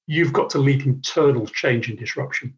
You've 0.07 0.33
got 0.33 0.49
to 0.51 0.57
lead 0.57 0.81
internal 0.81 1.45
change 1.45 1.87
and 1.87 1.97
disruption. 1.97 2.57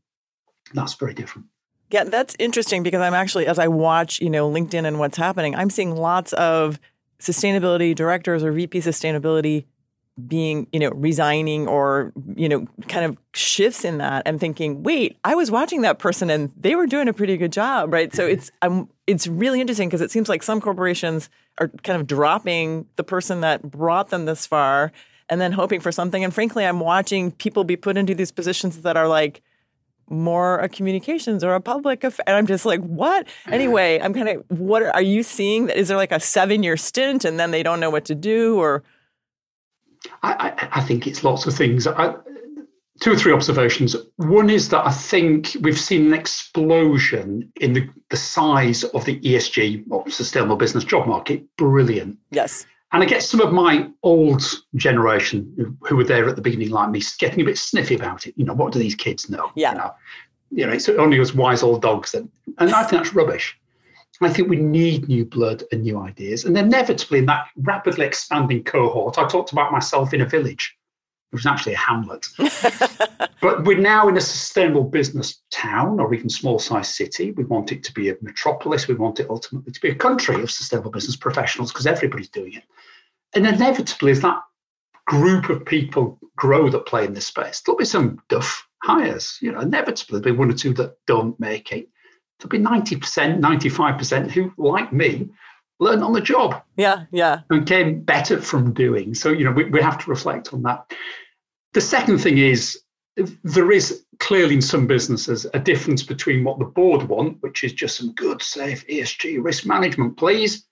That's 0.74 0.94
very 0.94 1.14
different. 1.14 1.48
Yeah, 1.90 2.06
that's 2.06 2.38
interesting 2.40 2.84
because 2.84 3.02
I'm 3.02 3.14
actually, 3.14 3.48
as 3.48 3.60
I 3.60 3.68
watch, 3.68 4.22
you 4.22 4.30
know, 4.30 4.50
LinkedIn 4.50 4.88
and 4.88 4.98
what's 4.98 5.18
happening, 5.18 5.56
I'm 5.56 5.70
seeing 5.70 5.94
lots 5.94 6.32
of 6.34 6.80
sustainability 7.20 7.94
directors 7.94 8.46
or 8.46 8.54
VP 8.54 8.80
sustainability 8.80 9.66
being, 10.28 10.68
you 10.72 10.80
know, 10.80 10.90
resigning 10.92 11.68
or, 11.68 12.12
you 12.36 12.50
know, 12.50 12.68
kind 12.88 13.06
of 13.06 13.18
shifts 13.34 13.86
in 13.86 13.98
that 14.00 14.24
and 14.26 14.40
thinking, 14.40 14.84
wait, 14.84 15.18
I 15.24 15.36
was 15.36 15.50
watching 15.50 15.82
that 15.82 16.00
person 16.00 16.30
and 16.30 16.52
they 16.58 16.76
were 16.76 16.86
doing 16.86 17.08
a 17.08 17.14
pretty 17.14 17.38
good 17.38 17.52
job, 17.52 17.94
right? 17.94 18.14
So 18.14 18.26
it's 18.26 18.52
I'm 18.62 18.90
it's 19.08 19.28
really 19.28 19.62
interesting 19.62 19.88
because 19.88 20.02
it 20.02 20.12
seems 20.12 20.28
like 20.30 20.44
some 20.44 20.60
corporations 20.60 21.30
are 21.60 21.70
kind 21.84 22.00
of 22.00 22.08
dropping 22.08 22.88
the 22.98 23.04
person 23.04 23.42
that 23.42 23.62
brought 23.64 24.10
them 24.10 24.26
this 24.26 24.46
far 24.46 24.92
and 25.30 25.40
then 25.40 25.54
hoping 25.54 25.80
for 25.80 25.92
something. 25.92 26.24
And 26.24 26.34
frankly, 26.34 26.66
I'm 26.66 26.82
watching 26.82 27.32
people 27.32 27.64
be 27.64 27.78
put 27.78 27.96
into 27.96 28.14
these 28.14 28.32
positions 28.32 28.82
that 28.82 28.98
are 28.98 29.08
like 29.08 29.42
more 30.10 30.60
a 30.60 30.68
communications 30.68 31.42
or 31.42 31.56
a 31.56 31.62
public 31.62 32.04
affair. 32.04 32.26
And 32.28 32.36
I'm 32.36 32.48
just 32.48 32.66
like, 32.66 32.82
what? 32.82 33.28
Anyway, 33.48 33.98
I'm 34.02 34.14
kind 34.14 34.28
of, 34.28 34.44
what 34.50 34.84
are 34.84 35.02
you 35.02 35.24
seeing? 35.24 35.70
Is 35.70 35.88
there 35.88 35.96
like 35.96 36.12
a 36.12 36.20
seven 36.20 36.64
year 36.64 36.76
stint 36.76 37.24
and 37.24 37.40
then 37.40 37.52
they 37.52 37.64
don't 37.64 37.80
know 37.80 37.90
what 37.90 38.06
to 38.06 38.16
do 38.16 38.60
or? 38.60 38.84
I, 40.24 40.34
I, 40.34 40.70
I 40.80 40.82
think 40.82 41.08
it's 41.08 41.24
lots 41.24 41.46
of 41.46 41.56
things. 41.56 41.88
I, 41.88 42.16
two 43.02 43.12
or 43.12 43.16
three 43.16 43.34
observations. 43.34 43.96
One 44.18 44.50
is 44.50 44.70
that 44.70 44.86
I 44.86 44.92
think 44.92 45.56
we've 45.62 45.80
seen 45.80 46.08
an 46.08 46.14
explosion 46.14 47.52
in 47.60 47.74
the, 47.74 47.90
the 48.10 48.18
size 48.18 48.84
of 48.84 49.04
the 49.06 49.20
ESG 49.20 49.86
or 49.90 50.10
sustainable 50.10 50.56
business 50.56 50.84
job 50.84 51.08
market. 51.08 51.44
Brilliant. 51.58 52.18
Yes. 52.30 52.66
And 52.94 53.02
I 53.02 53.06
get 53.06 53.24
some 53.24 53.42
of 53.42 53.54
my 53.54 53.90
old 54.04 54.44
generation 54.76 55.78
who 55.82 55.96
were 55.96 56.04
there 56.04 56.28
at 56.28 56.36
the 56.36 56.42
beginning, 56.42 56.70
like 56.70 56.90
me, 56.90 57.02
getting 57.20 57.42
a 57.42 57.46
bit 57.46 57.58
sniffy 57.58 57.96
about 57.96 58.28
it. 58.28 58.34
You 58.38 58.46
know, 58.46 58.54
what 58.54 58.74
do 58.74 58.80
these 58.80 58.96
kids 58.96 59.30
know? 59.30 59.52
Yeah. 59.56 59.72
You 59.72 59.78
know, 59.78 59.94
you 60.52 60.66
know 60.68 60.74
it's 60.74 60.90
only 60.90 61.20
as 61.20 61.34
wise 61.34 61.64
old 61.64 61.82
dogs. 61.82 62.12
That, 62.12 62.28
and 62.58 62.70
I 62.72 62.84
think 62.84 63.04
that's 63.04 63.16
rubbish. 63.16 63.58
I 64.22 64.30
think 64.32 64.50
we 64.50 64.58
need 64.58 65.08
new 65.08 65.26
blood 65.26 65.64
and 65.72 65.82
new 65.82 66.00
ideas. 66.00 66.46
And 66.46 66.58
inevitably, 66.58 67.20
in 67.20 67.26
that 67.26 67.48
rapidly 67.58 68.06
expanding 68.06 68.64
cohort, 68.64 69.18
I 69.18 69.28
talked 69.28 69.52
about 69.52 69.72
myself 69.72 70.14
in 70.14 70.22
a 70.22 70.26
village. 70.26 70.76
It 71.32 71.36
was 71.36 71.46
actually 71.46 71.74
a 71.74 71.78
hamlet. 71.78 72.28
but 73.42 73.64
we're 73.64 73.80
now 73.80 74.10
in 74.10 74.18
a 74.18 74.22
sustainable 74.22 74.84
business 74.84 75.42
town 75.50 76.00
or 76.00 76.14
even 76.14 76.30
small 76.30 76.60
sized 76.60 76.92
city. 76.92 77.32
We 77.32 77.46
want 77.46 77.72
it 77.72 77.84
to 77.86 77.94
be 77.94 78.10
a 78.10 78.18
metropolis. 78.22 78.88
We 78.88 78.96
want 78.96 79.20
it 79.22 79.30
ultimately 79.30 79.72
to 79.72 79.80
be 79.80 79.90
a 79.90 79.96
country 79.96 80.42
of 80.42 80.52
sustainable 80.52 80.92
business 80.92 81.16
professionals 81.16 81.72
because 81.72 81.88
everybody's 81.88 82.30
doing 82.30 82.54
it. 82.54 82.64
And 83.34 83.48
inevitably, 83.48 84.12
as 84.12 84.22
that 84.22 84.42
group 85.08 85.50
of 85.50 85.66
people 85.66 86.20
grow 86.36 86.70
that 86.70 86.86
play 86.86 87.06
in 87.06 87.14
this 87.14 87.28
space, 87.28 87.62
there'll 87.62 87.78
be 87.78 87.86
some 87.86 88.22
duff 88.28 88.68
hires. 88.84 89.38
You 89.42 89.54
know, 89.54 89.62
inevitably 89.62 90.20
there'll 90.20 90.36
be 90.36 90.40
one 90.40 90.52
or 90.52 90.56
two 90.56 90.74
that 90.74 90.98
don't 91.08 91.40
make 91.40 91.72
it. 91.72 91.88
There'll 92.42 92.50
be 92.50 92.60
90%, 92.60 93.40
95% 93.40 94.32
who, 94.32 94.52
like 94.58 94.92
me, 94.92 95.30
learned 95.80 96.04
on 96.04 96.14
the 96.14 96.22
job. 96.22 96.62
Yeah, 96.76 97.06
yeah. 97.12 97.42
And 97.50 97.68
came 97.68 98.02
better 98.02 98.42
from 98.42 98.74
doing. 98.74 99.14
So, 99.14 99.30
you 99.30 99.46
know, 99.46 99.52
we, 99.52 99.66
we 99.66 99.82
have 99.82 99.98
to 100.00 100.10
reflect 100.10 100.54
on 100.54 100.64
that. 100.64 100.92
The 101.74 101.82
second 101.82 102.20
thing 102.20 102.38
is 102.38 102.82
there 103.44 103.72
is 103.72 104.06
clearly 104.20 104.56
in 104.56 104.62
some 104.62 104.88
businesses 104.88 105.46
a 105.54 105.60
difference 105.60 106.04
between 106.04 106.44
what 106.44 106.60
the 106.60 106.66
board 106.66 107.04
want, 107.04 107.38
which 107.42 107.64
is 107.64 107.74
just 107.74 107.98
some 107.98 108.14
good, 108.14 108.42
safe 108.42 108.88
ESG 108.88 109.44
risk 109.44 109.66
management, 109.66 110.18
please, 110.18 110.66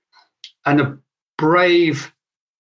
and 0.66 0.82
a 0.82 0.98
brave, 1.38 2.14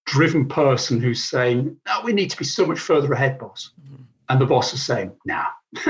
driven 0.05 0.47
person 0.47 0.99
who's 0.99 1.23
saying, 1.23 1.75
no, 1.85 2.01
we 2.03 2.13
need 2.13 2.29
to 2.29 2.37
be 2.37 2.45
so 2.45 2.65
much 2.65 2.79
further 2.79 3.13
ahead, 3.13 3.39
boss. 3.39 3.71
Mm-hmm. 3.81 4.03
And 4.29 4.41
the 4.41 4.45
boss 4.45 4.73
is 4.73 4.83
saying, 4.83 5.11
nah, 5.25 5.45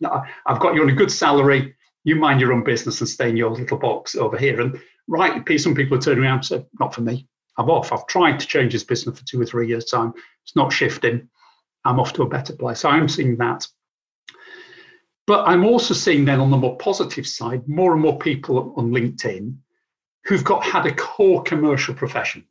no, 0.00 0.22
I've 0.46 0.60
got 0.60 0.74
you 0.74 0.82
on 0.82 0.90
a 0.90 0.94
good 0.94 1.10
salary. 1.10 1.74
You 2.04 2.16
mind 2.16 2.40
your 2.40 2.52
own 2.52 2.64
business 2.64 3.00
and 3.00 3.08
stay 3.08 3.30
in 3.30 3.36
your 3.36 3.50
little 3.50 3.78
box 3.78 4.16
over 4.16 4.36
here. 4.36 4.60
And 4.60 4.80
right, 5.08 5.42
some 5.60 5.74
people 5.74 5.96
are 5.96 6.00
turning 6.00 6.24
around 6.24 6.38
and 6.38 6.44
say, 6.44 6.66
not 6.80 6.94
for 6.94 7.02
me. 7.02 7.28
I'm 7.58 7.70
off. 7.70 7.92
I've 7.92 8.06
tried 8.06 8.40
to 8.40 8.46
change 8.46 8.72
this 8.72 8.84
business 8.84 9.18
for 9.18 9.24
two 9.24 9.40
or 9.40 9.46
three 9.46 9.68
years' 9.68 9.84
time. 9.84 10.12
It's 10.44 10.56
not 10.56 10.72
shifting. 10.72 11.28
I'm 11.84 12.00
off 12.00 12.12
to 12.14 12.22
a 12.22 12.28
better 12.28 12.54
place. 12.54 12.84
I'm 12.84 13.08
seeing 13.08 13.36
that. 13.36 13.66
But 15.26 15.46
I'm 15.46 15.64
also 15.64 15.94
seeing 15.94 16.24
then 16.24 16.40
on 16.40 16.50
the 16.50 16.56
more 16.56 16.76
positive 16.78 17.26
side, 17.26 17.68
more 17.68 17.92
and 17.92 18.02
more 18.02 18.18
people 18.18 18.74
on 18.76 18.90
LinkedIn 18.90 19.56
who've 20.24 20.44
got 20.44 20.64
had 20.64 20.86
a 20.86 20.94
core 20.94 21.42
commercial 21.42 21.94
profession, 21.94 22.44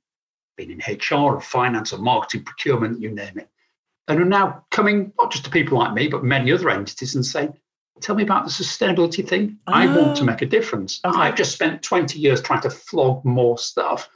been 0.58 0.72
in 0.72 0.82
HR 0.88 1.36
or 1.36 1.42
finance 1.42 1.94
or 1.94 2.00
marketing, 2.00 2.44
procurement, 2.44 3.00
you 3.00 3.12
name 3.12 3.38
it, 3.38 3.50
and 4.08 4.22
are 4.22 4.26
now 4.26 4.66
coming 4.72 5.14
not 5.18 5.32
just 5.32 5.46
to 5.46 5.52
people 5.52 5.78
like 5.78 5.94
me, 5.94 6.08
but 6.08 6.24
many 6.24 6.52
other 6.52 6.70
entities 6.70 7.16
and 7.16 7.26
saying, 7.26 7.54
Tell 8.02 8.16
me 8.16 8.24
about 8.24 8.46
the 8.46 8.52
sustainability 8.52 9.28
thing. 9.28 9.58
Oh. 9.68 9.74
I 9.74 9.86
want 9.88 10.18
to 10.18 10.24
ah. 10.24 10.26
make 10.26 10.42
a 10.42 10.46
difference. 10.46 11.00
Okay. 11.06 11.20
I've 11.20 11.36
just 11.36 11.54
spent 11.54 11.84
20 11.84 12.20
years 12.20 12.42
trying 12.42 12.62
to 12.62 12.70
flog 12.70 13.24
more 13.24 13.58
stuff. 13.58 14.10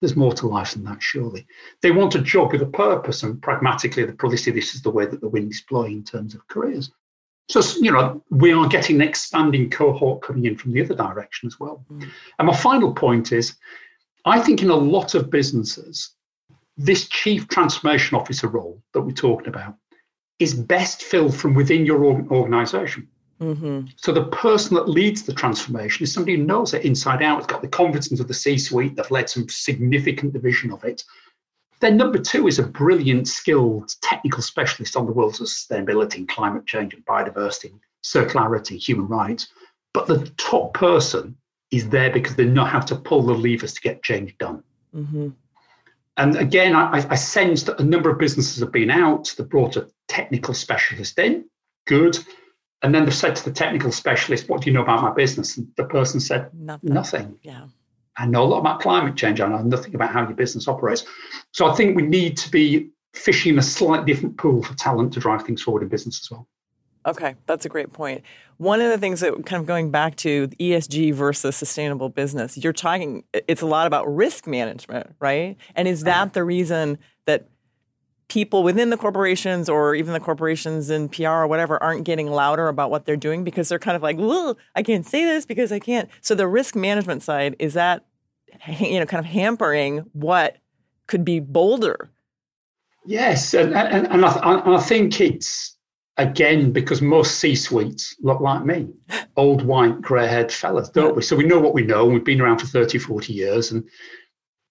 There's 0.00 0.16
more 0.16 0.34
to 0.34 0.46
life 0.46 0.72
than 0.72 0.84
that, 0.84 1.02
surely. 1.02 1.46
They 1.80 1.90
want 1.90 2.14
a 2.14 2.20
job 2.20 2.52
with 2.52 2.60
a 2.62 2.66
purpose, 2.66 3.22
and 3.22 3.40
pragmatically, 3.40 4.04
probably 4.12 4.36
see 4.36 4.50
this 4.50 4.74
is 4.74 4.82
the 4.82 4.90
way 4.90 5.06
that 5.06 5.20
the 5.20 5.28
wind 5.28 5.50
is 5.50 5.62
blowing 5.68 5.92
in 5.92 6.04
terms 6.04 6.34
of 6.34 6.46
careers. 6.48 6.90
So, 7.48 7.60
you 7.80 7.92
know, 7.92 8.22
we 8.30 8.52
are 8.52 8.68
getting 8.68 8.96
an 8.96 9.08
expanding 9.08 9.70
cohort 9.70 10.22
coming 10.22 10.46
in 10.46 10.56
from 10.56 10.72
the 10.72 10.82
other 10.82 10.94
direction 10.94 11.46
as 11.46 11.60
well. 11.60 11.84
Mm. 11.90 12.08
And 12.38 12.46
my 12.46 12.56
final 12.56 12.92
point 12.92 13.32
is 13.32 13.54
I 14.24 14.40
think 14.40 14.62
in 14.62 14.70
a 14.70 14.76
lot 14.76 15.14
of 15.14 15.30
businesses, 15.30 16.10
this 16.76 17.08
chief 17.08 17.46
transformation 17.48 18.16
officer 18.16 18.48
role 18.48 18.82
that 18.94 19.02
we're 19.02 19.12
talking 19.12 19.48
about 19.48 19.76
is 20.44 20.54
best 20.54 21.02
filled 21.02 21.36
from 21.36 21.54
within 21.54 21.84
your 21.84 22.04
organization. 22.04 23.08
Mm-hmm. 23.40 23.88
So 23.96 24.12
the 24.12 24.26
person 24.26 24.74
that 24.76 24.88
leads 24.88 25.22
the 25.22 25.32
transformation 25.32 26.04
is 26.04 26.12
somebody 26.12 26.36
who 26.36 26.44
knows 26.44 26.72
it 26.72 26.84
inside 26.84 27.22
out, 27.22 27.38
It's 27.38 27.46
got 27.46 27.62
the 27.62 27.68
confidence 27.68 28.20
of 28.20 28.28
the 28.28 28.34
C-suite, 28.34 28.94
they've 28.94 29.10
led 29.10 29.28
some 29.28 29.48
significant 29.48 30.32
division 30.32 30.72
of 30.72 30.84
it. 30.84 31.02
Then 31.80 31.96
number 31.96 32.18
two 32.18 32.46
is 32.46 32.58
a 32.58 32.62
brilliant, 32.62 33.26
skilled 33.28 33.94
technical 34.00 34.42
specialist 34.42 34.96
on 34.96 35.06
the 35.06 35.12
world 35.12 35.34
of 35.40 35.46
sustainability 35.46 36.16
and 36.16 36.28
climate 36.28 36.66
change 36.66 36.94
and 36.94 37.04
biodiversity, 37.04 37.72
circularity, 38.04 38.78
human 38.78 39.08
rights. 39.08 39.48
But 39.92 40.06
the 40.06 40.30
top 40.36 40.72
person 40.74 41.36
is 41.70 41.88
there 41.88 42.10
because 42.10 42.36
they 42.36 42.44
know 42.44 42.64
how 42.64 42.80
to 42.80 42.94
pull 42.94 43.22
the 43.22 43.34
levers 43.34 43.74
to 43.74 43.80
get 43.80 44.02
change 44.02 44.38
done. 44.38 44.62
Mm-hmm. 44.94 45.30
And 46.16 46.36
again, 46.36 46.76
I, 46.76 47.04
I 47.10 47.14
sense 47.16 47.64
that 47.64 47.80
a 47.80 47.84
number 47.84 48.10
of 48.10 48.18
businesses 48.18 48.60
have 48.60 48.70
been 48.70 48.90
out, 48.90 49.34
they 49.36 49.44
brought 49.44 49.76
a 49.76 49.88
technical 50.08 50.54
specialist 50.54 51.18
in, 51.18 51.44
good 51.86 52.18
and 52.84 52.94
then 52.94 53.06
they've 53.06 53.14
said 53.14 53.34
to 53.36 53.44
the 53.44 53.50
technical 53.50 53.90
specialist, 53.90 54.50
What 54.50 54.60
do 54.60 54.68
you 54.68 54.74
know 54.74 54.82
about 54.82 55.00
my 55.00 55.10
business? 55.10 55.56
And 55.56 55.66
the 55.76 55.84
person 55.84 56.20
said, 56.20 56.50
Nothing. 56.52 56.92
Nothing. 56.92 57.38
Yeah. 57.40 57.66
I 58.18 58.26
know 58.26 58.44
a 58.44 58.44
lot 58.44 58.58
about 58.58 58.80
climate 58.80 59.16
change. 59.16 59.40
I 59.40 59.48
know 59.48 59.62
nothing 59.62 59.94
about 59.94 60.12
how 60.12 60.22
your 60.22 60.34
business 60.34 60.68
operates. 60.68 61.04
So 61.52 61.66
I 61.66 61.74
think 61.74 61.96
we 61.96 62.02
need 62.02 62.36
to 62.36 62.50
be 62.50 62.90
fishing 63.14 63.56
a 63.56 63.62
slightly 63.62 64.12
different 64.12 64.36
pool 64.36 64.62
for 64.62 64.74
talent 64.74 65.14
to 65.14 65.20
drive 65.20 65.44
things 65.44 65.62
forward 65.62 65.82
in 65.82 65.88
business 65.88 66.20
as 66.20 66.30
well. 66.30 66.46
Okay, 67.06 67.34
that's 67.46 67.66
a 67.66 67.68
great 67.68 67.92
point. 67.92 68.22
One 68.56 68.80
of 68.80 68.90
the 68.90 68.98
things 68.98 69.20
that 69.20 69.44
kind 69.44 69.60
of 69.60 69.66
going 69.66 69.90
back 69.90 70.16
to 70.16 70.48
ESG 70.48 71.12
versus 71.12 71.56
sustainable 71.56 72.08
business, 72.08 72.56
you're 72.56 72.72
talking, 72.72 73.24
it's 73.32 73.62
a 73.62 73.66
lot 73.66 73.86
about 73.86 74.06
risk 74.14 74.46
management, 74.46 75.14
right? 75.20 75.56
And 75.74 75.86
is 75.86 76.04
that 76.04 76.16
uh-huh. 76.16 76.30
the 76.32 76.44
reason 76.44 76.98
that 77.26 77.48
people 78.28 78.62
within 78.62 78.90
the 78.90 78.96
corporations 78.96 79.68
or 79.68 79.94
even 79.94 80.12
the 80.14 80.20
corporations 80.20 80.88
in 80.88 81.08
PR 81.08 81.28
or 81.28 81.46
whatever 81.46 81.82
aren't 81.82 82.04
getting 82.04 82.30
louder 82.30 82.68
about 82.68 82.90
what 82.90 83.04
they're 83.04 83.16
doing 83.16 83.44
because 83.44 83.68
they're 83.68 83.78
kind 83.78 83.96
of 83.96 84.02
like, 84.02 84.16
well, 84.16 84.56
I 84.74 84.82
can't 84.82 85.06
say 85.06 85.24
this 85.24 85.44
because 85.44 85.70
I 85.72 85.78
can't. 85.78 86.08
So 86.22 86.34
the 86.34 86.48
risk 86.48 86.74
management 86.74 87.22
side 87.22 87.54
is 87.58 87.74
that, 87.74 88.04
you 88.78 88.98
know, 88.98 89.06
kind 89.06 89.24
of 89.24 89.30
hampering 89.30 89.98
what 90.12 90.56
could 91.06 91.24
be 91.24 91.38
bolder. 91.40 92.10
Yes, 93.06 93.52
and 93.52 93.74
and, 93.74 94.06
and 94.06 94.24
I, 94.24 94.62
I 94.64 94.80
think 94.80 95.20
it's 95.20 95.73
again 96.16 96.72
because 96.72 97.02
most 97.02 97.36
C-suites 97.36 98.16
look 98.20 98.40
like 98.40 98.64
me, 98.64 98.88
old 99.36 99.64
white 99.64 100.00
grey-haired 100.00 100.52
fellas, 100.52 100.88
don't 100.90 101.16
we? 101.16 101.22
So 101.22 101.36
we 101.36 101.44
know 101.44 101.60
what 101.60 101.74
we 101.74 101.82
know. 101.82 102.04
and 102.04 102.14
We've 102.14 102.24
been 102.24 102.40
around 102.40 102.58
for 102.58 102.66
30, 102.66 102.98
40 102.98 103.32
years, 103.32 103.72
and 103.72 103.88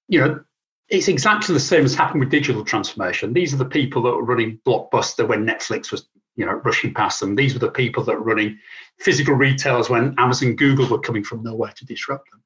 you 0.07 0.19
know 0.19 0.43
it's 0.89 1.07
exactly 1.07 1.53
the 1.53 1.59
same 1.59 1.85
as 1.85 1.95
happened 1.95 2.19
with 2.19 2.29
digital 2.29 2.63
transformation. 2.63 3.33
These 3.33 3.53
are 3.53 3.57
the 3.57 3.65
people 3.65 4.03
that 4.03 4.11
were 4.11 4.23
running 4.23 4.59
Blockbuster 4.65 5.27
when 5.27 5.45
Netflix 5.45 5.91
was, 5.91 6.07
you 6.35 6.45
know, 6.45 6.53
rushing 6.53 6.93
past 6.93 7.19
them. 7.19 7.35
These 7.35 7.53
were 7.53 7.59
the 7.59 7.71
people 7.71 8.03
that 8.03 8.15
were 8.15 8.23
running 8.23 8.59
physical 8.99 9.33
retailers 9.33 9.89
when 9.89 10.13
Amazon, 10.17 10.55
Google 10.55 10.87
were 10.87 10.99
coming 10.99 11.23
from 11.23 11.41
nowhere 11.41 11.73
to 11.75 11.85
disrupt 11.85 12.29
them. 12.31 12.43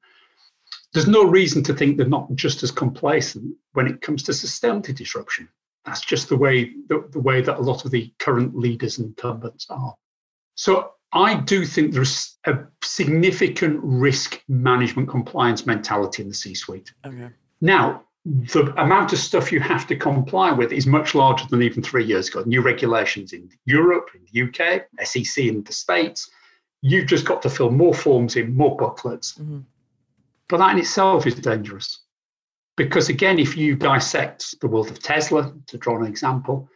There's 0.94 1.08
no 1.08 1.24
reason 1.24 1.62
to 1.64 1.74
think 1.74 1.96
they're 1.96 2.06
not 2.06 2.34
just 2.34 2.62
as 2.62 2.70
complacent 2.70 3.54
when 3.72 3.86
it 3.86 4.00
comes 4.00 4.22
to 4.24 4.32
systemic 4.32 4.94
disruption. 4.96 5.48
That's 5.88 6.04
just 6.04 6.28
the 6.28 6.36
way 6.36 6.72
the, 6.88 7.08
the 7.10 7.20
way 7.20 7.40
that 7.40 7.58
a 7.58 7.62
lot 7.62 7.84
of 7.84 7.90
the 7.90 8.12
current 8.18 8.56
leaders 8.56 8.98
and 8.98 9.08
incumbents 9.08 9.66
are. 9.70 9.94
So 10.54 10.92
I 11.12 11.34
do 11.34 11.64
think 11.64 11.94
there's 11.94 12.36
a 12.44 12.58
significant 12.82 13.80
risk 13.82 14.42
management 14.48 15.08
compliance 15.08 15.64
mentality 15.64 16.22
in 16.22 16.28
the 16.28 16.34
C-suite. 16.34 16.92
Okay. 17.06 17.30
Now, 17.62 18.02
the 18.26 18.74
amount 18.80 19.14
of 19.14 19.18
stuff 19.18 19.50
you 19.50 19.60
have 19.60 19.86
to 19.86 19.96
comply 19.96 20.52
with 20.52 20.70
is 20.70 20.86
much 20.86 21.14
larger 21.14 21.46
than 21.48 21.62
even 21.62 21.82
three 21.82 22.04
years 22.04 22.28
ago. 22.28 22.42
New 22.44 22.60
regulations 22.60 23.32
in 23.32 23.48
Europe, 23.64 24.10
in 24.14 24.20
the 24.30 24.42
UK, 24.42 24.82
SEC 25.06 25.44
in 25.44 25.62
the 25.62 25.72
States. 25.72 26.28
You've 26.82 27.06
just 27.06 27.24
got 27.24 27.40
to 27.42 27.50
fill 27.50 27.70
more 27.70 27.94
forms 27.94 28.36
in, 28.36 28.54
more 28.54 28.76
booklets. 28.76 29.38
Mm-hmm. 29.38 29.60
But 30.48 30.58
that 30.58 30.72
in 30.72 30.78
itself 30.78 31.26
is 31.26 31.36
dangerous. 31.36 32.00
Because 32.78 33.08
again, 33.08 33.40
if 33.40 33.56
you 33.56 33.74
dissect 33.74 34.60
the 34.60 34.68
world 34.68 34.88
of 34.88 35.02
Tesla, 35.02 35.52
to 35.66 35.76
draw 35.76 35.98
an 35.98 36.06
example, 36.06 36.70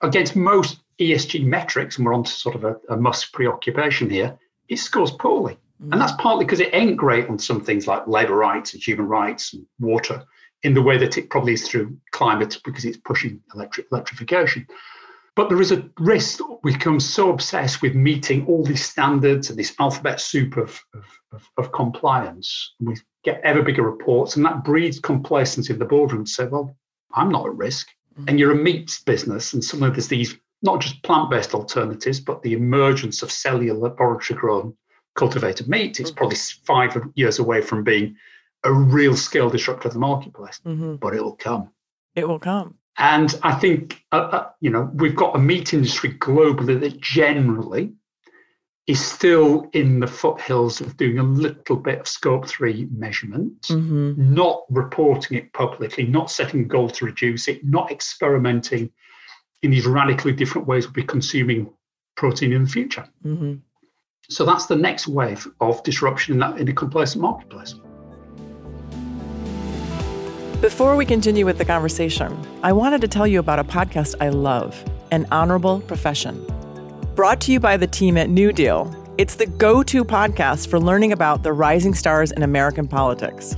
against 0.00 0.34
most 0.34 0.80
ESG 0.98 1.44
metrics, 1.44 1.98
and 1.98 2.06
we're 2.06 2.14
on 2.14 2.24
to 2.24 2.30
sort 2.30 2.54
of 2.54 2.64
a, 2.64 2.76
a 2.88 2.96
Musk 2.96 3.30
preoccupation 3.34 4.08
here, 4.08 4.38
it 4.70 4.78
scores 4.78 5.10
poorly. 5.10 5.58
Mm-hmm. 5.82 5.92
And 5.92 6.00
that's 6.00 6.14
partly 6.18 6.46
because 6.46 6.60
it 6.60 6.72
ain't 6.72 6.96
great 6.96 7.28
on 7.28 7.38
some 7.38 7.60
things 7.60 7.86
like 7.86 8.06
labor 8.06 8.34
rights 8.34 8.72
and 8.72 8.82
human 8.82 9.06
rights 9.06 9.52
and 9.52 9.66
water 9.78 10.24
in 10.62 10.72
the 10.72 10.80
way 10.80 10.96
that 10.96 11.18
it 11.18 11.28
probably 11.28 11.52
is 11.52 11.68
through 11.68 11.94
climate 12.12 12.58
because 12.64 12.86
it's 12.86 12.96
pushing 12.96 13.38
electric 13.54 13.86
electrification. 13.92 14.66
But 15.36 15.50
there 15.50 15.60
is 15.60 15.72
a 15.72 15.90
risk 15.98 16.40
we 16.62 16.72
become 16.72 17.00
so 17.00 17.28
obsessed 17.28 17.82
with 17.82 17.94
meeting 17.94 18.46
all 18.46 18.64
these 18.64 18.86
standards 18.86 19.50
and 19.50 19.58
this 19.58 19.74
alphabet 19.78 20.22
soup 20.22 20.56
of, 20.56 20.80
of, 20.94 21.04
of, 21.32 21.50
of 21.58 21.72
compliance. 21.72 22.72
We 22.80 22.96
get 23.24 23.40
ever 23.42 23.62
bigger 23.62 23.82
reports, 23.82 24.36
and 24.36 24.44
that 24.44 24.64
breeds 24.64 25.00
complacency 25.00 25.72
in 25.72 25.78
the 25.78 25.84
boardroom 25.84 26.24
to 26.24 26.30
say, 26.30 26.46
well, 26.46 26.76
I'm 27.14 27.30
not 27.30 27.46
at 27.46 27.54
risk. 27.54 27.88
Mm-hmm. 28.18 28.28
And 28.28 28.38
you're 28.38 28.52
a 28.52 28.56
meat 28.56 29.00
business, 29.06 29.52
and 29.52 29.64
suddenly 29.64 29.90
there's 29.90 30.08
these 30.08 30.36
not 30.62 30.80
just 30.80 31.02
plant 31.02 31.30
based 31.30 31.54
alternatives, 31.54 32.20
but 32.20 32.42
the 32.42 32.54
emergence 32.54 33.22
of 33.22 33.30
cellular 33.30 33.78
laboratory 33.78 34.38
grown 34.38 34.76
cultivated 35.14 35.68
meat. 35.68 36.00
It's 36.00 36.10
mm-hmm. 36.10 36.16
probably 36.16 36.36
five 36.64 36.96
years 37.14 37.38
away 37.38 37.60
from 37.60 37.84
being 37.84 38.16
a 38.64 38.72
real 38.72 39.16
scale 39.16 39.50
disruptor 39.50 39.88
of 39.88 39.94
the 39.94 40.00
marketplace, 40.00 40.60
mm-hmm. 40.64 40.96
but 40.96 41.14
it 41.14 41.22
will 41.22 41.36
come. 41.36 41.70
It 42.14 42.26
will 42.26 42.38
come. 42.38 42.76
And 42.96 43.38
I 43.42 43.54
think, 43.54 44.02
uh, 44.12 44.16
uh, 44.16 44.48
you 44.60 44.70
know, 44.70 44.90
we've 44.94 45.16
got 45.16 45.34
a 45.34 45.38
meat 45.38 45.74
industry 45.74 46.14
globally 46.14 46.78
that 46.80 47.00
generally 47.00 47.92
is 48.86 49.04
still 49.04 49.68
in 49.72 50.00
the 50.00 50.06
foothills 50.06 50.80
of 50.80 50.96
doing 50.98 51.18
a 51.18 51.22
little 51.22 51.76
bit 51.76 52.00
of 52.00 52.08
scope 52.08 52.46
three 52.46 52.86
measurement, 52.90 53.62
mm-hmm. 53.62 54.34
not 54.34 54.62
reporting 54.68 55.38
it 55.38 55.52
publicly, 55.54 56.04
not 56.04 56.30
setting 56.30 56.60
a 56.60 56.64
goal 56.64 56.90
to 56.90 57.06
reduce 57.06 57.48
it, 57.48 57.64
not 57.64 57.90
experimenting 57.90 58.90
in 59.62 59.70
these 59.70 59.86
radically 59.86 60.32
different 60.32 60.68
ways 60.68 60.84
we'll 60.84 60.92
be 60.92 61.02
consuming 61.02 61.70
protein 62.16 62.52
in 62.52 62.64
the 62.64 62.70
future. 62.70 63.08
Mm-hmm. 63.24 63.54
So 64.28 64.44
that's 64.44 64.66
the 64.66 64.76
next 64.76 65.08
wave 65.08 65.46
of 65.60 65.82
disruption 65.82 66.34
in 66.34 66.40
that 66.40 66.58
in 66.58 66.68
a 66.68 66.72
complacent 66.72 67.22
marketplace. 67.22 67.74
Before 70.60 70.96
we 70.96 71.04
continue 71.04 71.44
with 71.46 71.58
the 71.58 71.64
conversation, 71.64 72.38
I 72.62 72.72
wanted 72.72 73.00
to 73.02 73.08
tell 73.08 73.26
you 73.26 73.38
about 73.38 73.58
a 73.58 73.64
podcast 73.64 74.14
I 74.20 74.28
love, 74.28 74.82
An 75.10 75.26
Honorable 75.30 75.80
Profession. 75.80 76.46
Brought 77.14 77.40
to 77.42 77.52
you 77.52 77.60
by 77.60 77.76
the 77.76 77.86
team 77.86 78.16
at 78.16 78.28
New 78.28 78.52
Deal, 78.52 78.92
it's 79.18 79.36
the 79.36 79.46
go 79.46 79.84
to 79.84 80.04
podcast 80.04 80.66
for 80.66 80.80
learning 80.80 81.12
about 81.12 81.44
the 81.44 81.52
rising 81.52 81.94
stars 81.94 82.32
in 82.32 82.42
American 82.42 82.88
politics. 82.88 83.54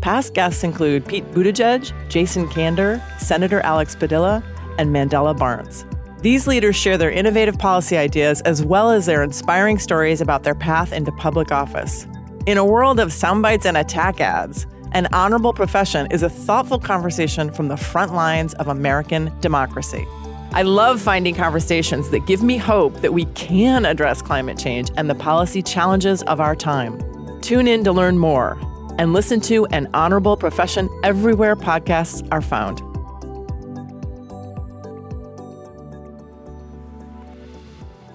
Past 0.00 0.34
guests 0.34 0.64
include 0.64 1.06
Pete 1.06 1.24
Buttigieg, 1.30 1.92
Jason 2.08 2.48
Kander, 2.48 3.00
Senator 3.20 3.60
Alex 3.60 3.94
Padilla, 3.94 4.42
and 4.78 4.90
Mandela 4.90 5.38
Barnes. 5.38 5.86
These 6.20 6.48
leaders 6.48 6.74
share 6.74 6.98
their 6.98 7.12
innovative 7.12 7.56
policy 7.56 7.96
ideas 7.96 8.40
as 8.40 8.64
well 8.64 8.90
as 8.90 9.06
their 9.06 9.22
inspiring 9.22 9.78
stories 9.78 10.20
about 10.20 10.42
their 10.42 10.56
path 10.56 10.92
into 10.92 11.12
public 11.12 11.52
office. 11.52 12.08
In 12.46 12.58
a 12.58 12.64
world 12.64 12.98
of 12.98 13.10
soundbites 13.10 13.66
and 13.66 13.76
attack 13.76 14.20
ads, 14.20 14.66
an 14.90 15.06
honorable 15.12 15.52
profession 15.52 16.08
is 16.10 16.24
a 16.24 16.28
thoughtful 16.28 16.80
conversation 16.80 17.52
from 17.52 17.68
the 17.68 17.76
front 17.76 18.14
lines 18.14 18.52
of 18.54 18.66
American 18.66 19.32
democracy. 19.38 20.08
I 20.52 20.62
love 20.62 21.00
finding 21.00 21.34
conversations 21.34 22.10
that 22.10 22.26
give 22.26 22.42
me 22.42 22.56
hope 22.56 23.00
that 23.02 23.12
we 23.12 23.26
can 23.34 23.84
address 23.84 24.22
climate 24.22 24.58
change 24.58 24.90
and 24.96 25.10
the 25.10 25.14
policy 25.14 25.62
challenges 25.62 26.22
of 26.22 26.40
our 26.40 26.56
time. 26.56 27.00
Tune 27.42 27.68
in 27.68 27.84
to 27.84 27.92
learn 27.92 28.18
more 28.18 28.58
and 28.98 29.12
listen 29.12 29.40
to 29.42 29.66
An 29.66 29.88
Honorable 29.92 30.36
Profession 30.36 30.88
everywhere 31.04 31.56
podcasts 31.56 32.26
are 32.30 32.40
found. 32.40 32.80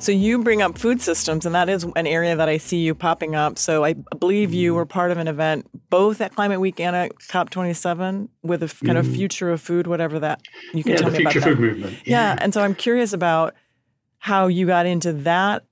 So 0.02 0.12
you 0.12 0.40
bring 0.40 0.64
up 0.64 0.80
food 0.80 1.00
systems, 1.00 1.46
and 1.46 1.54
that 1.54 1.70
is 1.70 1.86
an 1.96 2.08
area 2.08 2.36
that 2.36 2.50
I 2.50 2.58
see 2.58 2.80
you 2.80 2.96
popping 2.96 3.36
up. 3.36 3.60
So 3.60 3.84
I 3.84 3.94
believe 3.94 4.52
you 4.52 4.74
were 4.74 4.86
part 4.86 5.12
of 5.12 5.20
an 5.20 5.28
event 5.28 5.68
both 5.92 6.22
at 6.22 6.34
Climate 6.34 6.60
Week 6.60 6.80
and 6.80 6.96
at 6.96 7.16
COP27 7.20 8.28
with 8.42 8.64
a 8.64 8.86
kind 8.86 8.98
of 8.98 9.06
mm. 9.06 9.16
future 9.16 9.52
of 9.52 9.62
food, 9.62 9.86
whatever 9.86 10.20
that 10.20 10.42
you 10.74 10.84
can 10.84 10.94
yeah, 10.94 10.98
tell 10.98 11.12
me 11.12 11.22
about. 11.22 11.34
Future 11.34 11.48
food 11.50 11.60
movement. 11.60 11.94
Yeah. 12.06 12.34
yeah, 12.34 12.38
and 12.42 12.52
so 12.52 12.64
I'm 12.64 12.74
curious 12.74 13.14
about 13.14 13.54
how 14.18 14.48
you 14.48 14.66
got 14.66 14.88
into 14.88 15.14
that. 15.14 15.66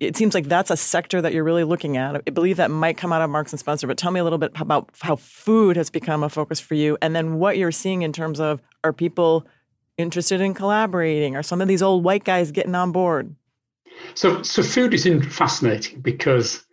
It 0.00 0.16
seems 0.16 0.34
like 0.34 0.46
that's 0.46 0.70
a 0.70 0.76
sector 0.76 1.22
that 1.22 1.32
you're 1.32 1.44
really 1.44 1.64
looking 1.64 1.96
at. 1.96 2.16
I 2.16 2.30
believe 2.30 2.56
that 2.56 2.70
might 2.70 2.96
come 2.96 3.12
out 3.12 3.22
of 3.22 3.30
Marks 3.30 3.52
and 3.52 3.60
Spencer, 3.60 3.86
but 3.86 3.96
tell 3.96 4.10
me 4.10 4.18
a 4.18 4.24
little 4.24 4.38
bit 4.38 4.52
about 4.60 4.90
how 5.00 5.16
food 5.16 5.76
has 5.76 5.88
become 5.88 6.22
a 6.24 6.28
focus 6.28 6.58
for 6.58 6.74
you, 6.74 6.98
and 7.00 7.14
then 7.14 7.38
what 7.38 7.56
you're 7.58 7.72
seeing 7.72 8.02
in 8.02 8.12
terms 8.12 8.40
of 8.40 8.60
are 8.82 8.92
people 8.92 9.46
interested 9.98 10.40
in 10.40 10.54
collaborating? 10.54 11.36
Are 11.36 11.42
some 11.42 11.60
of 11.60 11.68
these 11.68 11.82
old 11.82 12.04
white 12.04 12.24
guys 12.24 12.52
getting 12.52 12.74
on 12.74 12.92
board? 12.92 13.34
So, 14.14 14.42
so 14.42 14.62
food 14.62 14.94
is 14.94 15.06
fascinating 15.30 16.00
because 16.00 16.64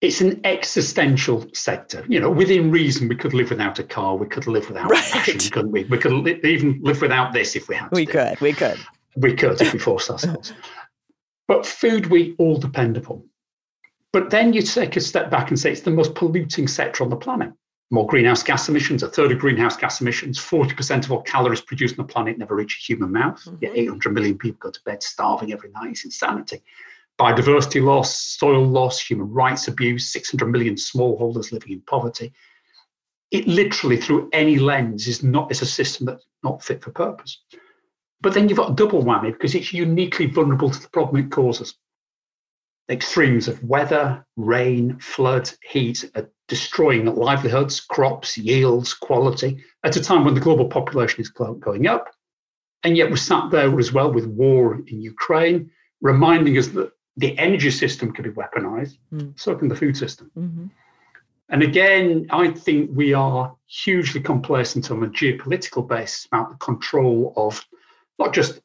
it's 0.00 0.20
an 0.20 0.40
existential 0.44 1.46
sector. 1.54 2.04
You 2.08 2.20
know, 2.20 2.30
within 2.30 2.70
reason, 2.70 3.08
we 3.08 3.16
could 3.16 3.34
live 3.34 3.50
without 3.50 3.78
a 3.78 3.84
car, 3.84 4.16
we 4.16 4.26
could 4.26 4.46
live 4.46 4.68
without 4.68 4.90
right. 4.90 5.04
fashion, 5.04 5.38
couldn't 5.50 5.72
we? 5.72 5.84
We 5.84 5.98
could 5.98 6.12
li- 6.12 6.40
even 6.44 6.80
live 6.82 7.00
without 7.00 7.32
this 7.32 7.56
if 7.56 7.68
we 7.68 7.76
had 7.76 7.88
to. 7.88 7.94
We 7.94 8.06
could, 8.06 8.40
we 8.40 8.52
could. 8.52 8.78
We 9.16 9.34
could 9.34 9.60
if 9.60 9.72
we 9.72 9.78
forced 9.78 10.10
ourselves. 10.10 10.52
but 11.48 11.64
food 11.64 12.06
we 12.06 12.34
all 12.38 12.58
depend 12.58 12.96
upon. 12.96 13.24
But 14.12 14.30
then 14.30 14.52
you 14.52 14.62
take 14.62 14.96
a 14.96 15.00
step 15.00 15.30
back 15.30 15.48
and 15.48 15.58
say 15.58 15.72
it's 15.72 15.80
the 15.80 15.90
most 15.90 16.14
polluting 16.14 16.68
sector 16.68 17.02
on 17.02 17.10
the 17.10 17.16
planet 17.16 17.52
more 17.94 18.06
greenhouse 18.06 18.42
gas 18.42 18.68
emissions, 18.68 19.02
a 19.02 19.08
third 19.08 19.32
of 19.32 19.38
greenhouse 19.38 19.76
gas 19.76 20.00
emissions, 20.00 20.38
40% 20.38 21.04
of 21.04 21.12
all 21.12 21.22
calories 21.22 21.60
produced 21.60 21.98
on 21.98 22.06
the 22.06 22.12
planet 22.12 22.36
never 22.36 22.56
reach 22.56 22.78
a 22.78 22.92
human 22.92 23.12
mouth. 23.12 23.42
Mm-hmm. 23.44 23.56
Yet 23.60 23.72
800 23.74 24.12
million 24.12 24.36
people 24.36 24.58
go 24.58 24.70
to 24.70 24.80
bed 24.84 25.02
starving 25.02 25.52
every 25.52 25.70
night. 25.70 25.90
It's 25.90 26.04
insanity. 26.04 26.62
Biodiversity 27.18 27.82
loss, 27.82 28.18
soil 28.18 28.64
loss, 28.66 29.00
human 29.00 29.30
rights 29.32 29.68
abuse, 29.68 30.12
600 30.12 30.46
million 30.46 30.74
smallholders 30.74 31.52
living 31.52 31.72
in 31.72 31.80
poverty. 31.82 32.32
It 33.30 33.46
literally, 33.46 33.96
through 33.96 34.28
any 34.32 34.58
lens, 34.58 35.06
is 35.06 35.22
not 35.22 35.50
is 35.50 35.62
a 35.62 35.66
system 35.66 36.06
that's 36.06 36.26
not 36.42 36.62
fit 36.62 36.82
for 36.82 36.90
purpose. 36.90 37.42
But 38.20 38.34
then 38.34 38.48
you've 38.48 38.58
got 38.58 38.72
a 38.72 38.74
double 38.74 39.02
whammy 39.02 39.32
because 39.32 39.54
it's 39.54 39.72
uniquely 39.72 40.26
vulnerable 40.26 40.70
to 40.70 40.80
the 40.80 40.88
problem 40.88 41.24
it 41.24 41.30
causes 41.30 41.74
extremes 42.88 43.48
of 43.48 43.62
weather, 43.64 44.24
rain, 44.36 44.98
flood, 44.98 45.50
heat 45.62 46.10
are 46.14 46.28
destroying 46.48 47.06
livelihoods, 47.06 47.80
crops, 47.80 48.36
yields, 48.36 48.92
quality 48.92 49.64
at 49.82 49.96
a 49.96 50.02
time 50.02 50.24
when 50.24 50.34
the 50.34 50.40
global 50.40 50.66
population 50.66 51.20
is 51.20 51.28
going 51.28 51.86
up. 51.86 52.10
And 52.82 52.96
yet 52.96 53.08
we're 53.08 53.16
sat 53.16 53.50
there 53.50 53.78
as 53.78 53.92
well 53.92 54.12
with 54.12 54.26
war 54.26 54.74
in 54.86 55.00
Ukraine, 55.00 55.70
reminding 56.02 56.58
us 56.58 56.68
that 56.68 56.92
the 57.16 57.36
energy 57.38 57.70
system 57.70 58.12
can 58.12 58.24
be 58.24 58.30
weaponized, 58.30 58.98
mm. 59.12 59.38
so 59.38 59.54
can 59.54 59.68
the 59.68 59.76
food 59.76 59.96
system. 59.96 60.30
Mm-hmm. 60.36 60.66
And 61.48 61.62
again, 61.62 62.26
I 62.30 62.50
think 62.50 62.90
we 62.92 63.14
are 63.14 63.54
hugely 63.66 64.20
complacent 64.20 64.90
on 64.90 65.02
a 65.02 65.08
geopolitical 65.08 65.86
basis 65.86 66.26
about 66.26 66.50
the 66.50 66.56
control 66.56 67.32
of 67.36 67.64
not 68.18 68.34
just 68.34 68.60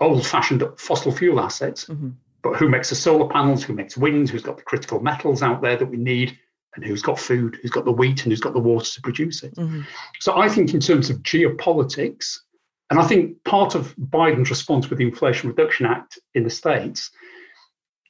old 0.00 0.26
fashioned 0.26 0.64
fossil 0.76 1.12
fuel 1.12 1.40
assets, 1.40 1.84
mm-hmm 1.84 2.10
but 2.42 2.56
who 2.56 2.68
makes 2.68 2.90
the 2.90 2.94
solar 2.94 3.28
panels, 3.28 3.64
who 3.64 3.72
makes 3.72 3.96
wind, 3.96 4.30
who's 4.30 4.42
got 4.42 4.56
the 4.56 4.62
critical 4.62 5.00
metals 5.00 5.42
out 5.42 5.60
there 5.60 5.76
that 5.76 5.86
we 5.86 5.96
need, 5.96 6.38
and 6.74 6.84
who's 6.84 7.02
got 7.02 7.18
food, 7.18 7.58
who's 7.60 7.70
got 7.70 7.84
the 7.84 7.92
wheat, 7.92 8.22
and 8.22 8.32
who's 8.32 8.40
got 8.40 8.52
the 8.52 8.60
water 8.60 8.90
to 8.90 9.02
produce 9.02 9.42
it. 9.42 9.54
Mm-hmm. 9.56 9.82
So 10.20 10.36
I 10.36 10.48
think, 10.48 10.74
in 10.74 10.80
terms 10.80 11.10
of 11.10 11.18
geopolitics, 11.18 12.38
and 12.90 12.98
I 12.98 13.06
think 13.06 13.42
part 13.44 13.74
of 13.74 13.94
Biden's 13.96 14.50
response 14.50 14.88
with 14.88 14.98
the 14.98 15.06
Inflation 15.06 15.50
Reduction 15.50 15.86
Act 15.86 16.18
in 16.34 16.44
the 16.44 16.50
States 16.50 17.10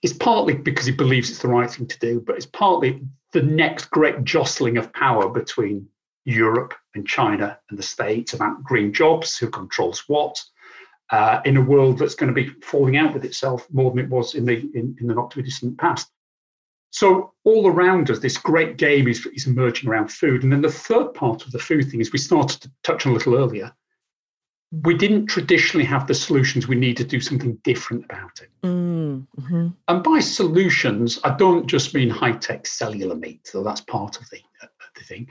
is 0.02 0.12
partly 0.12 0.54
because 0.54 0.86
he 0.86 0.92
believes 0.92 1.30
it's 1.30 1.40
the 1.40 1.48
right 1.48 1.70
thing 1.70 1.86
to 1.88 1.98
do, 1.98 2.20
but 2.20 2.36
it's 2.36 2.46
partly 2.46 3.02
the 3.32 3.42
next 3.42 3.90
great 3.90 4.22
jostling 4.24 4.76
of 4.76 4.92
power 4.92 5.28
between 5.28 5.88
Europe 6.24 6.74
and 6.94 7.06
China 7.06 7.58
and 7.70 7.78
the 7.78 7.82
States 7.82 8.34
about 8.34 8.62
green 8.62 8.92
jobs, 8.92 9.36
who 9.36 9.48
controls 9.48 10.04
what, 10.06 10.40
uh, 11.10 11.40
in 11.44 11.56
a 11.56 11.62
world 11.62 11.98
that's 11.98 12.14
going 12.14 12.32
to 12.32 12.34
be 12.34 12.50
falling 12.62 12.96
out 12.96 13.14
with 13.14 13.24
itself 13.24 13.66
more 13.72 13.90
than 13.90 14.04
it 14.04 14.10
was 14.10 14.34
in 14.34 14.44
the 14.44 14.58
in, 14.74 14.96
in 15.00 15.06
the 15.06 15.14
not 15.14 15.30
too 15.30 15.42
distant 15.42 15.78
past. 15.78 16.10
So 16.90 17.32
all 17.44 17.68
around 17.68 18.10
us, 18.10 18.18
this 18.18 18.38
great 18.38 18.76
game 18.76 19.08
is, 19.08 19.26
is 19.34 19.46
emerging 19.46 19.90
around 19.90 20.10
food. 20.10 20.42
And 20.42 20.52
then 20.52 20.62
the 20.62 20.70
third 20.70 21.14
part 21.14 21.44
of 21.44 21.52
the 21.52 21.58
food 21.58 21.90
thing 21.90 22.00
is 22.00 22.12
we 22.12 22.18
started 22.18 22.60
to 22.62 22.70
touch 22.82 23.06
on 23.06 23.12
a 23.12 23.14
little 23.14 23.36
earlier. 23.36 23.72
We 24.70 24.94
didn't 24.94 25.26
traditionally 25.26 25.86
have 25.86 26.06
the 26.06 26.14
solutions 26.14 26.68
we 26.68 26.76
need 26.76 26.96
to 26.98 27.04
do 27.04 27.20
something 27.20 27.58
different 27.64 28.04
about 28.04 28.40
it. 28.42 28.50
Mm-hmm. 28.62 29.68
And 29.88 30.02
by 30.02 30.20
solutions, 30.20 31.18
I 31.24 31.34
don't 31.36 31.66
just 31.66 31.94
mean 31.94 32.10
high-tech 32.10 32.66
cellular 32.66 33.14
meat, 33.14 33.48
though 33.52 33.64
that's 33.64 33.80
part 33.80 34.20
of 34.20 34.28
the, 34.30 34.40
uh, 34.62 34.66
the 34.94 35.04
thing 35.04 35.28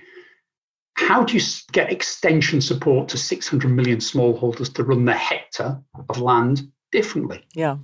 how 0.98 1.24
do 1.24 1.38
you 1.38 1.44
get 1.72 1.92
extension 1.92 2.60
support 2.60 3.08
to 3.10 3.18
600 3.18 3.70
million 3.70 4.00
smallholders 4.00 4.74
to 4.74 4.84
run 4.84 5.06
the 5.06 5.14
hectare 5.14 5.80
of 6.10 6.20
land 6.20 6.70
differently? 6.92 7.46
Yeah. 7.54 7.78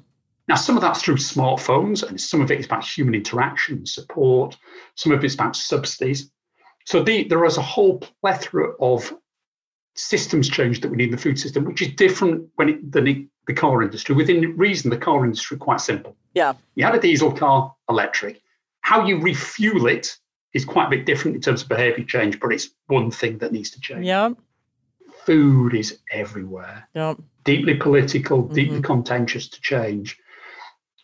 Now, 0.48 0.56
some 0.56 0.76
of 0.76 0.82
that's 0.82 1.02
through 1.02 1.18
smartphones, 1.18 2.04
and 2.04 2.20
some 2.20 2.42
of 2.42 2.52
it 2.52 2.60
is 2.60 2.66
about 2.66 2.84
human 2.86 3.16
interaction 3.16 3.78
and 3.78 3.88
support. 3.88 4.58
Some 4.96 5.12
of 5.12 5.24
it's 5.24 5.36
about 5.36 5.56
subsidies. 5.56 6.30
So 6.86 7.02
the, 7.02 7.24
there 7.26 7.46
is 7.46 7.58
a 7.58 7.62
whole 7.62 8.00
plethora 8.00 8.74
of 8.80 9.14
systems 9.96 10.50
change 10.50 10.82
that 10.82 10.90
we 10.90 10.98
need 10.98 11.06
in 11.06 11.12
the 11.12 11.18
food 11.18 11.40
system, 11.40 11.66
which 11.66 11.82
is 11.82 11.90
different 11.96 12.50
when 12.56 12.70
it, 12.70 12.92
than 12.92 13.08
it, 13.08 13.26
the 13.48 13.54
car 13.54 13.84
industry. 13.84 14.16
Within 14.16 14.58
reason, 14.58 14.90
the 14.90 14.98
car 14.98 15.24
industry 15.24 15.58
quite 15.58 15.80
simple. 15.80 16.18
Yeah. 16.34 16.54
You 16.76 16.84
had 16.84 16.96
a 16.96 17.00
diesel 17.00 17.32
car, 17.32 17.74
electric. 17.90 18.42
How 18.82 19.06
you 19.06 19.22
refuel 19.22 19.88
it 19.88 20.18
is 20.54 20.66
quite 20.66 20.88
a 20.88 20.90
bit 20.90 21.06
different 21.06 21.36
in 21.36 21.42
terms 21.42 21.62
of 21.64 21.70
behavior 21.70 22.04
change, 22.04 22.40
but 22.40 22.52
it's 22.52 22.70
one 22.88 23.12
thing 23.12 23.38
that 23.38 23.54
needs 23.54 23.72
to 23.72 23.80
change. 23.80 24.06
Yeah. 24.06 24.32
Food 25.26 25.74
is 25.74 26.00
everywhere. 26.12 26.88
Yeah. 26.94 27.14
Deeply 27.46 27.76
political, 27.76 28.42
deeply 28.42 28.76
mm-hmm. 28.76 28.82
contentious 28.82 29.48
to 29.48 29.62
change. 29.62 30.18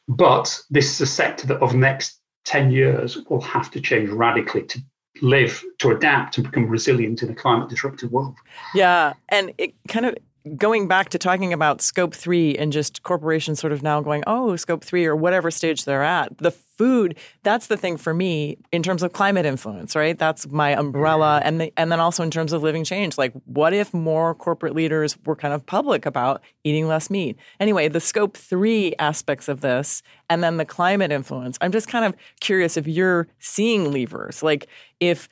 But 0.10 0.60
this 0.69 0.91
is 0.91 1.02
a 1.02 1.06
sector 1.06 1.48
that 1.48 1.62
over 1.62 1.74
the 1.74 1.80
next 1.80 2.19
10 2.45 2.72
years 2.72 3.17
will 3.30 3.41
have 3.41 3.69
to 3.72 3.80
change 3.80 4.10
radically 4.10 4.63
to 4.63 4.80
live, 5.22 5.63
to 5.78 5.91
adapt 5.91 6.38
and 6.38 6.45
become 6.45 6.67
resilient 6.67 7.22
in 7.22 7.30
a 7.30 7.36
climate 7.36 7.69
disruptive 7.69 8.12
world. 8.12 8.36
Yeah. 8.74 9.13
And 9.30 9.54
it 9.58 9.76
kind 9.88 10.08
of 10.08 10.17
going 10.56 10.88
back 10.88 11.10
to 11.10 11.17
talking 11.17 11.54
about 11.54 11.82
scope 11.82 12.13
three 12.13 12.56
and 12.58 12.71
just 12.71 13.04
corporations 13.04 13.60
sort 13.60 13.73
of 13.73 13.84
now 13.84 14.02
going, 14.02 14.23
oh, 14.25 14.56
scope 14.56 14.84
three 14.84 15.06
or 15.06 15.15
whatever 15.15 15.52
stage 15.52 15.86
they're 15.86 16.04
at, 16.04 16.38
the 16.38 16.52
food, 16.52 17.17
that's 17.43 17.67
the 17.67 17.75
thing 17.75 17.97
for 17.97 18.13
me 18.13 18.58
in 18.71 18.82
terms 18.82 19.04
of 19.04 19.12
climate 19.12 19.45
influence, 19.45 19.97
right? 19.97 20.17
That's 20.17 20.47
my 20.47 20.69
umbrella. 20.71 21.41
And, 21.43 21.60
the, 21.60 21.73
and 21.75 21.91
then 21.91 21.99
also 21.99 22.23
in 22.23 22.32
terms 22.32 22.54
of 22.54 22.63
living 22.63 22.86
change, 22.86 23.17
like 23.17 23.34
what 23.45 23.73
if 23.73 23.93
more 23.93 24.34
corporate 24.34 24.73
leaders 24.73 25.17
were 25.25 25.36
kind 25.36 25.54
of 25.54 25.65
public 25.65 26.06
about 26.06 26.41
eating 26.63 26.88
less 26.88 27.10
meat? 27.10 27.38
Anyway, 27.60 27.89
the 27.89 27.99
scope 27.99 28.38
three 28.38 28.95
aspects 28.97 29.49
of 29.49 29.60
this 29.60 30.02
and 30.30 30.41
then 30.41 30.56
the 30.56 30.65
climate 30.65 31.12
influence, 31.12 31.58
I'm 31.60 31.73
just 31.73 31.89
kind 31.89 32.06
of 32.06 32.15
curious 32.39 32.78
if 32.78 32.88
you're 32.88 33.28
seeing 33.39 33.91
levers, 33.91 34.41
like 34.41 34.67
if, 35.02 35.28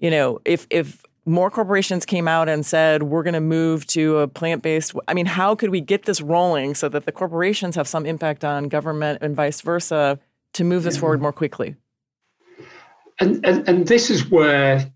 you 0.00 0.10
know, 0.10 0.40
if, 0.44 0.66
if 0.68 1.04
more 1.28 1.50
corporations 1.50 2.06
came 2.06 2.26
out 2.26 2.48
and 2.48 2.64
said 2.64 3.04
we're 3.04 3.22
going 3.22 3.34
to 3.34 3.40
move 3.40 3.86
to 3.86 4.18
a 4.18 4.28
plant-based 4.28 4.94
i 5.06 5.14
mean 5.14 5.26
how 5.26 5.54
could 5.54 5.70
we 5.70 5.80
get 5.80 6.04
this 6.04 6.20
rolling 6.20 6.74
so 6.74 6.88
that 6.88 7.04
the 7.04 7.12
corporations 7.12 7.76
have 7.76 7.86
some 7.86 8.06
impact 8.06 8.44
on 8.44 8.68
government 8.68 9.18
and 9.20 9.36
vice 9.36 9.60
versa 9.60 10.18
to 10.54 10.64
move 10.64 10.82
this 10.82 10.94
yeah. 10.94 11.00
forward 11.00 11.22
more 11.22 11.32
quickly? 11.32 11.76
And, 13.20 13.44
and 13.44 13.68
and 13.68 13.86
this 13.86 14.10
is 14.10 14.30
where 14.30 14.92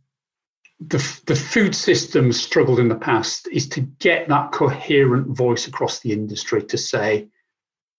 the, 0.80 1.20
the 1.26 1.36
food 1.36 1.74
system 1.74 2.32
struggled 2.32 2.80
in 2.80 2.88
the 2.88 2.96
past 2.96 3.48
is 3.52 3.68
to 3.70 3.80
get 3.80 4.28
that 4.28 4.52
coherent 4.52 5.28
voice 5.28 5.66
across 5.66 6.00
the 6.00 6.12
industry 6.12 6.62
to 6.64 6.78
say 6.78 7.28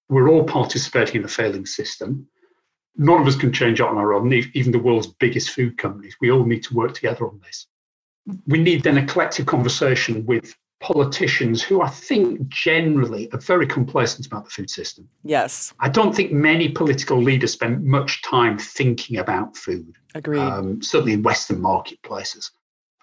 we're 0.10 0.30
all 0.30 0.44
participating 0.44 1.18
in 1.18 1.26
a 1.26 1.30
failing 1.30 1.66
system. 1.66 2.28
None 2.96 3.22
of 3.22 3.28
us 3.28 3.36
can 3.36 3.52
change 3.52 3.80
it 3.80 3.86
on 3.86 3.98
our 3.98 4.14
own 4.14 4.32
even 4.54 4.72
the 4.72 4.80
world's 4.80 5.08
biggest 5.08 5.50
food 5.50 5.78
companies. 5.78 6.16
We 6.22 6.32
all 6.32 6.46
need 6.46 6.64
to 6.64 6.74
work 6.74 6.94
together 6.94 7.26
on 7.28 7.40
this 7.44 7.68
we 8.48 8.60
need 8.60 8.84
then 8.84 8.98
a 8.98 9.06
collective 9.06 9.46
conversation 9.46 10.26
with 10.26 10.56
politicians 10.80 11.64
who 11.64 11.82
I 11.82 11.88
think 11.90 12.48
generally 12.50 13.32
are 13.32 13.40
very 13.40 13.66
complacent 13.66 14.28
about 14.28 14.44
the 14.44 14.50
food 14.50 14.70
system. 14.70 15.08
Yes. 15.24 15.74
I 15.80 15.88
don't 15.88 16.14
think 16.14 16.34
many 16.34 16.70
political 16.70 17.22
leaders 17.22 17.54
spend 17.54 17.86
much 17.86 18.22
time 18.22 18.58
thinking 18.58 19.18
about 19.18 19.56
food. 19.56 19.96
Agreed. 20.14 20.40
Um, 20.40 20.82
certainly 20.82 21.14
in 21.14 21.24
Western 21.24 21.62
marketplaces. 21.62 22.52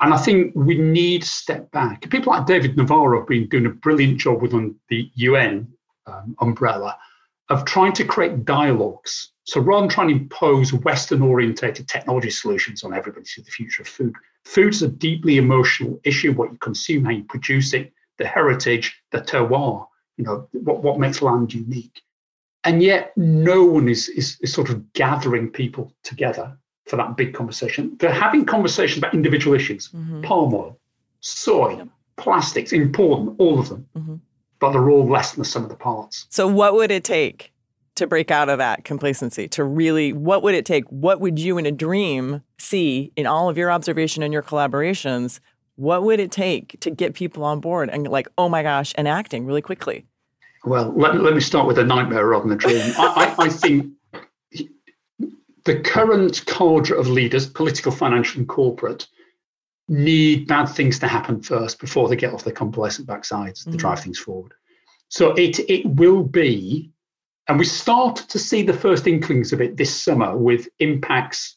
And 0.01 0.13
I 0.13 0.19
think 0.19 0.53
we 0.55 0.77
need 0.77 1.23
to 1.23 1.29
step 1.29 1.71
back. 1.73 2.09
People 2.11 2.33
like 2.33 2.47
David 2.47 2.77
Nabarro 2.77 3.19
have 3.19 3.29
been 3.29 3.49
doing 3.49 3.67
a 3.67 3.71
brilliant 3.71 4.19
job 4.19 4.43
within 4.43 4.77
the 4.89 5.11
UN 5.15 5.69
um, 6.07 6.37
umbrella 6.41 6.99
of 7.51 7.65
trying 7.65 7.93
to 7.93 8.05
create 8.05 8.45
dialogues. 8.45 9.33
So 9.45 9.61
rather 9.61 9.83
than 9.83 9.91
trying 9.91 10.09
to 10.09 10.15
impose 10.15 10.73
Western 10.73 11.21
orientated 11.21 11.89
technology 11.89 12.31
solutions 12.31 12.85
on 12.85 12.95
everybody 12.95 13.27
to 13.35 13.43
the 13.43 13.51
future 13.51 13.83
of 13.83 13.89
food, 13.89 14.15
food 14.45 14.73
is 14.73 14.83
a 14.83 14.89
deeply 14.89 15.37
emotional 15.37 16.01
issue 16.05 16.33
what 16.33 16.53
you 16.53 16.59
consume, 16.59 17.05
how 17.05 17.11
you 17.11 17.25
produce 17.25 17.75
it, 17.75 17.93
the 18.19 18.27
heritage, 18.27 19.03
the 19.11 19.21
terroir, 19.21 19.87
you 20.17 20.25
know, 20.25 20.49
what, 20.53 20.83
what 20.83 21.01
makes 21.01 21.21
land 21.21 21.53
unique. 21.53 22.01
And 22.63 22.83
yet, 22.83 23.13
no 23.17 23.65
one 23.65 23.89
is, 23.89 24.09
is, 24.11 24.39
is 24.41 24.53
sort 24.53 24.69
of 24.69 24.93
gathering 24.93 25.51
people 25.51 25.93
together 26.05 26.57
for 26.87 26.97
that 26.97 27.17
big 27.17 27.35
conversation. 27.35 27.97
They're 27.99 28.13
having 28.13 28.45
conversations 28.45 28.99
about 28.99 29.15
individual 29.15 29.57
issues 29.57 29.89
mm-hmm. 29.89 30.23
palm 30.23 30.55
oil, 30.55 30.79
soy, 31.21 31.79
yep. 31.79 31.89
plastics, 32.17 32.73
important, 32.73 33.41
all 33.41 33.59
of 33.59 33.71
them. 33.71 33.89
Mm-hmm 33.97 34.17
but 34.61 34.73
they're 34.73 34.91
all 34.91 35.09
less 35.09 35.33
than 35.33 35.41
the 35.41 35.45
sum 35.49 35.65
of 35.65 35.71
the 35.71 35.77
parts. 35.77 36.27
So, 36.31 36.47
what 36.47 36.75
would 36.75 36.91
it 36.91 37.03
take 37.03 37.53
to 37.97 38.07
break 38.07 38.31
out 38.31 38.49
of 38.49 38.59
that 38.59 38.85
complacency? 38.85 39.49
To 39.49 39.65
really, 39.65 40.13
what 40.13 40.43
would 40.43 40.55
it 40.55 40.65
take? 40.65 40.85
What 40.89 41.21
would 41.21 41.39
you 41.39 41.59
in 41.59 41.67
a 41.67 41.73
dream 41.73 42.43
see 42.59 43.13
in 43.17 43.27
all 43.27 43.49
of 43.49 43.59
your 43.59 43.73
observation 43.73 44.23
and 44.23 44.33
your 44.33 44.43
collaborations? 44.43 45.41
What 45.77 46.05
would 46.05 46.21
it 46.21 46.31
take 46.31 46.79
to 46.81 46.91
get 46.91 47.15
people 47.15 47.43
on 47.43 47.61
board 47.61 47.89
and 47.89 48.07
like, 48.07 48.29
oh 48.37 48.49
my 48.49 48.63
gosh, 48.63 48.93
and 48.97 49.09
acting 49.09 49.47
really 49.47 49.63
quickly? 49.63 50.07
Well, 50.65 50.93
let, 50.95 51.19
let 51.21 51.35
me 51.35 51.41
start 51.41 51.67
with 51.67 51.79
a 51.79 51.85
nightmare 51.85 52.27
rather 52.27 52.47
than 52.47 52.53
a 52.53 52.57
dream. 52.57 52.93
I, 52.99 53.35
I, 53.39 53.45
I 53.45 53.49
think 53.49 53.93
the 55.65 55.81
current 55.81 56.45
cadre 56.47 56.99
of 56.99 57.09
leaders, 57.09 57.47
political, 57.47 57.93
financial, 57.93 58.41
and 58.41 58.49
corporate, 58.49 59.07
need 59.91 60.47
bad 60.47 60.67
things 60.67 61.01
to 61.01 61.09
happen 61.09 61.43
first 61.43 61.81
before 61.81 62.09
they 62.09 62.17
get 62.17 62.33
off 62.33 62.45
their 62.45 62.53
complacent 62.53 63.09
backsides 63.09 63.61
mm-hmm. 63.61 63.73
to 63.73 63.77
drive 63.77 64.01
things 64.01 64.19
forward. 64.19 64.55
So 65.09 65.33
it 65.33 65.59
it 65.69 65.85
will 65.85 66.23
be, 66.23 66.93
and 67.49 67.59
we 67.59 67.65
start 67.65 68.17
to 68.17 68.39
see 68.39 68.63
the 68.63 68.73
first 68.73 69.07
inklings 69.07 69.53
of 69.53 69.61
it 69.61 69.77
this 69.77 69.95
summer 69.95 70.37
with 70.37 70.69
impacts 70.79 71.57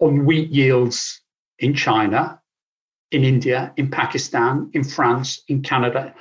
on 0.00 0.24
wheat 0.24 0.50
yields 0.50 1.20
in 1.58 1.74
China, 1.74 2.40
in 3.10 3.22
India, 3.22 3.72
in 3.76 3.90
Pakistan, 3.90 4.70
in 4.72 4.82
France, 4.82 5.42
in 5.48 5.62
Canada, 5.62 6.14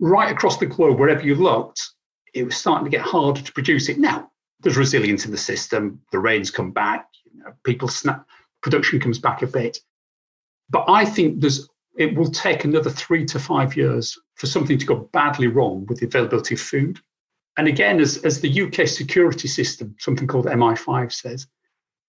right 0.00 0.32
across 0.32 0.56
the 0.56 0.66
globe, 0.66 0.98
wherever 0.98 1.22
you 1.22 1.34
looked, 1.34 1.90
it 2.32 2.44
was 2.44 2.56
starting 2.56 2.84
to 2.84 2.90
get 2.90 3.02
harder 3.04 3.42
to 3.42 3.52
produce 3.52 3.90
it. 3.90 3.98
Now, 3.98 4.30
there's 4.60 4.78
resilience 4.78 5.26
in 5.26 5.30
the 5.30 5.36
system, 5.36 6.00
the 6.10 6.18
rains 6.18 6.50
come 6.50 6.70
back, 6.72 7.06
you 7.24 7.42
know, 7.42 7.52
people 7.64 7.88
snap, 7.88 8.26
production 8.62 8.98
comes 8.98 9.18
back 9.18 9.42
a 9.42 9.46
bit. 9.46 9.78
But 10.70 10.84
I 10.88 11.04
think 11.04 11.40
there's 11.40 11.68
it 11.96 12.16
will 12.16 12.30
take 12.30 12.64
another 12.64 12.90
three 12.90 13.26
to 13.26 13.38
five 13.38 13.76
years 13.76 14.18
for 14.36 14.46
something 14.46 14.78
to 14.78 14.86
go 14.86 15.10
badly 15.12 15.48
wrong 15.48 15.84
with 15.86 16.00
the 16.00 16.06
availability 16.06 16.54
of 16.54 16.60
food. 16.60 16.98
And 17.58 17.68
again, 17.68 18.00
as, 18.00 18.18
as 18.24 18.40
the 18.40 18.62
UK 18.62 18.86
security 18.88 19.48
system, 19.48 19.94
something 19.98 20.26
called 20.26 20.46
MI5 20.46 21.12
says, 21.12 21.46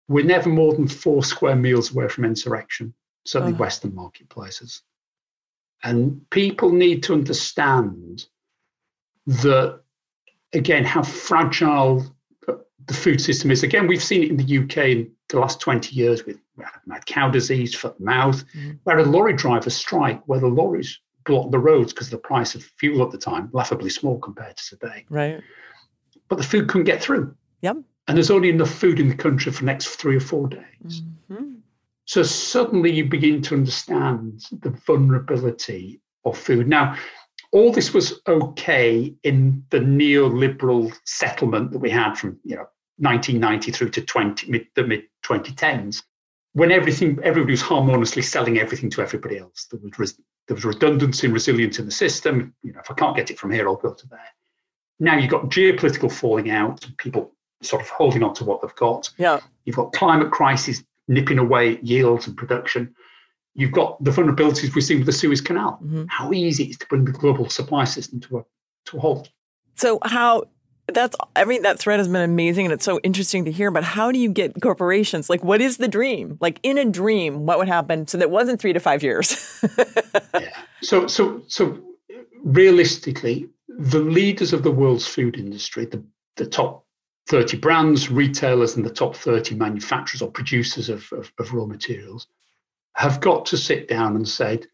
we're 0.07 0.23
never 0.23 0.49
more 0.49 0.73
than 0.73 0.87
four 0.87 1.23
square 1.23 1.55
meals 1.55 1.91
away 1.91 2.07
from 2.07 2.25
insurrection, 2.25 2.93
certainly 3.25 3.53
oh. 3.53 3.57
Western 3.57 3.93
marketplaces. 3.93 4.81
And 5.83 6.21
people 6.29 6.71
need 6.71 7.03
to 7.03 7.13
understand 7.13 8.27
that, 9.25 9.81
again, 10.53 10.85
how 10.85 11.01
fragile 11.01 12.05
the 12.91 12.97
food 12.97 13.21
system 13.21 13.51
is. 13.51 13.63
Again, 13.63 13.87
we've 13.87 14.03
seen 14.03 14.23
it 14.23 14.29
in 14.29 14.37
the 14.37 14.57
UK 14.59 14.77
in 14.89 15.11
the 15.29 15.39
last 15.39 15.59
20 15.61 15.95
years 15.95 16.25
with 16.25 16.37
mad 16.85 17.05
cow 17.05 17.29
disease, 17.29 17.73
foot 17.73 17.95
and 17.97 18.05
mouth, 18.05 18.43
mm. 18.53 18.77
where 18.83 18.99
a 18.99 19.05
lorry 19.05 19.33
driver 19.33 19.69
strike, 19.69 20.21
where 20.27 20.39
the 20.39 20.47
lorries 20.47 20.99
block 21.25 21.51
the 21.51 21.59
roads 21.59 21.93
because 21.93 22.09
the 22.09 22.17
price 22.17 22.53
of 22.55 22.63
fuel 22.77 23.03
at 23.03 23.11
the 23.11 23.17
time, 23.17 23.49
laughably 23.53 23.89
small 23.89 24.19
compared 24.19 24.57
to 24.57 24.69
today. 24.69 25.05
Right. 25.09 25.41
But 26.27 26.37
the 26.37 26.43
food 26.43 26.67
couldn't 26.67 26.85
get 26.85 27.01
through. 27.01 27.35
Yep. 27.61 27.77
And 28.07 28.17
there's 28.17 28.31
only 28.31 28.49
enough 28.49 28.71
food 28.71 28.99
in 28.99 29.07
the 29.07 29.15
country 29.15 29.51
for 29.51 29.59
the 29.59 29.67
next 29.67 29.87
three 29.87 30.17
or 30.17 30.21
four 30.21 30.47
days. 30.47 31.03
Mm-hmm. 31.31 31.53
So 32.05 32.23
suddenly 32.23 32.91
you 32.91 33.05
begin 33.05 33.41
to 33.43 33.55
understand 33.55 34.43
the 34.51 34.71
vulnerability 34.71 36.01
of 36.25 36.37
food. 36.37 36.67
Now, 36.67 36.97
all 37.51 37.71
this 37.71 37.93
was 37.93 38.19
okay 38.27 39.13
in 39.23 39.63
the 39.69 39.79
neoliberal 39.79 40.91
settlement 41.05 41.71
that 41.71 41.79
we 41.79 41.89
had 41.89 42.15
from 42.15 42.39
you 42.43 42.55
know 42.55 42.65
1990 43.01 43.71
through 43.71 43.89
to 43.89 44.01
20 44.01 44.51
mid, 44.51 44.67
the 44.75 44.83
mid 44.83 45.03
2010s 45.23 46.03
when 46.53 46.71
everything 46.71 47.17
everybody 47.23 47.53
was 47.53 47.61
harmoniously 47.61 48.21
selling 48.21 48.59
everything 48.59 48.89
to 48.91 49.01
everybody 49.01 49.37
else. 49.37 49.67
There 49.71 49.79
was 49.97 50.17
there 50.47 50.55
was 50.55 50.65
redundancy 50.65 51.27
and 51.27 51.33
resilience 51.33 51.79
in 51.79 51.85
the 51.85 51.91
system. 51.91 52.53
You 52.63 52.73
know 52.73 52.79
if 52.79 52.91
i 52.91 52.93
can't 52.93 53.15
get 53.15 53.31
it 53.31 53.39
from 53.39 53.51
here 53.51 53.67
i'll 53.67 53.75
go 53.75 53.93
to 53.93 54.07
there. 54.07 54.19
Now 54.99 55.17
you've 55.17 55.31
got 55.31 55.45
geopolitical 55.45 56.11
falling 56.11 56.51
out 56.51 56.85
people 56.97 57.33
sort 57.61 57.81
of 57.81 57.89
holding 57.89 58.23
on 58.23 58.33
to 58.35 58.43
what 58.43 58.61
they've 58.61 58.75
got. 58.75 59.09
Yeah. 59.17 59.39
You've 59.65 59.75
got 59.75 59.93
climate 59.93 60.31
crisis 60.31 60.83
nipping 61.07 61.37
away 61.37 61.79
yields 61.81 62.27
and 62.27 62.35
production. 62.35 62.95
You've 63.53 63.71
got 63.71 64.03
the 64.03 64.11
vulnerabilities 64.11 64.73
we've 64.73 64.83
seen 64.83 64.97
with 64.97 65.05
the 65.05 65.11
suez 65.11 65.41
canal. 65.41 65.79
Mm-hmm. 65.83 66.05
how 66.07 66.33
easy 66.33 66.63
it 66.63 66.69
is 66.71 66.77
to 66.79 66.87
bring 66.87 67.05
the 67.05 67.11
global 67.11 67.49
supply 67.49 67.83
system 67.83 68.19
to 68.21 68.39
a 68.39 68.45
to 68.85 68.97
a 68.97 68.99
halt. 68.99 69.29
So 69.75 69.99
how 70.03 70.45
that's 70.87 71.15
I 71.35 71.45
mean 71.45 71.61
that 71.63 71.79
thread 71.79 71.99
has 71.99 72.07
been 72.07 72.21
amazing 72.21 72.65
and 72.65 72.73
it's 72.73 72.85
so 72.85 72.99
interesting 73.01 73.45
to 73.45 73.51
hear. 73.51 73.71
But 73.71 73.83
how 73.83 74.11
do 74.11 74.19
you 74.19 74.29
get 74.29 74.59
corporations? 74.61 75.29
Like, 75.29 75.43
what 75.43 75.61
is 75.61 75.77
the 75.77 75.87
dream? 75.87 76.37
Like 76.41 76.59
in 76.63 76.77
a 76.77 76.85
dream, 76.85 77.45
what 77.45 77.57
would 77.57 77.67
happen? 77.67 78.07
So 78.07 78.17
that 78.17 78.29
wasn't 78.29 78.59
three 78.59 78.73
to 78.73 78.79
five 78.79 79.03
years. 79.03 79.63
yeah. 80.33 80.55
So 80.81 81.07
so 81.07 81.41
so 81.47 81.79
realistically, 82.43 83.49
the 83.67 83.99
leaders 83.99 84.53
of 84.53 84.63
the 84.63 84.71
world's 84.71 85.07
food 85.07 85.37
industry, 85.37 85.85
the 85.85 86.03
the 86.37 86.45
top 86.45 86.85
30 87.27 87.57
brands, 87.57 88.09
retailers, 88.09 88.75
and 88.75 88.85
the 88.85 88.89
top 88.89 89.15
30 89.15 89.55
manufacturers 89.55 90.21
or 90.21 90.31
producers 90.31 90.89
of, 90.89 91.11
of, 91.13 91.31
of 91.39 91.53
raw 91.53 91.65
materials 91.65 92.27
have 92.95 93.21
got 93.21 93.45
to 93.45 93.57
sit 93.57 93.87
down 93.87 94.15
and 94.15 94.27
said, 94.27 94.67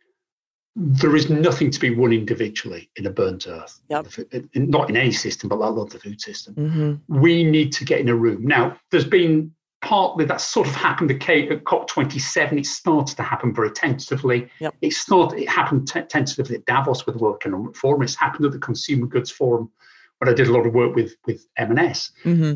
there 0.79 1.15
is 1.15 1.27
nothing 1.27 1.71
to 1.71 1.79
be 1.79 1.95
won 1.95 2.13
individually 2.13 2.91
in 2.97 3.07
a 3.07 3.09
burnt 3.09 3.47
earth. 3.47 3.81
Yep. 3.89 4.07
Not 4.53 4.91
in 4.91 4.95
any 4.95 5.11
system, 5.11 5.49
but 5.49 5.59
I 5.59 5.69
love 5.69 5.89
the 5.89 5.97
food 5.97 6.21
system. 6.21 6.53
Mm-hmm. 6.53 7.19
We 7.19 7.43
need 7.43 7.71
to 7.73 7.85
get 7.85 7.99
in 7.99 8.09
a 8.09 8.15
room. 8.15 8.45
Now, 8.45 8.77
there's 8.91 9.07
been 9.07 9.51
partly 9.81 10.23
that 10.25 10.39
sort 10.39 10.67
of 10.67 10.75
happened 10.75 11.09
at 11.09 11.19
COP27. 11.19 12.59
It 12.59 12.65
started 12.67 13.17
to 13.17 13.23
happen 13.23 13.55
very 13.55 13.71
tentatively. 13.71 14.49
Yep. 14.59 14.75
It 14.81 14.93
started, 14.93 15.39
it 15.39 15.49
happened 15.49 15.87
t- 15.87 16.01
tentatively 16.01 16.57
at 16.57 16.65
Davos 16.65 17.07
with 17.07 17.15
the 17.15 17.23
World 17.23 17.37
Economic 17.41 17.75
Forum. 17.75 18.03
It's 18.03 18.15
happened 18.15 18.45
at 18.45 18.51
the 18.51 18.59
Consumer 18.59 19.07
Goods 19.07 19.31
Forum, 19.31 19.71
where 20.19 20.29
I 20.29 20.35
did 20.35 20.47
a 20.47 20.53
lot 20.53 20.67
of 20.67 20.75
work 20.75 20.95
with 20.95 21.15
with 21.25 21.47
M&S. 21.57 22.11
hmm 22.21 22.53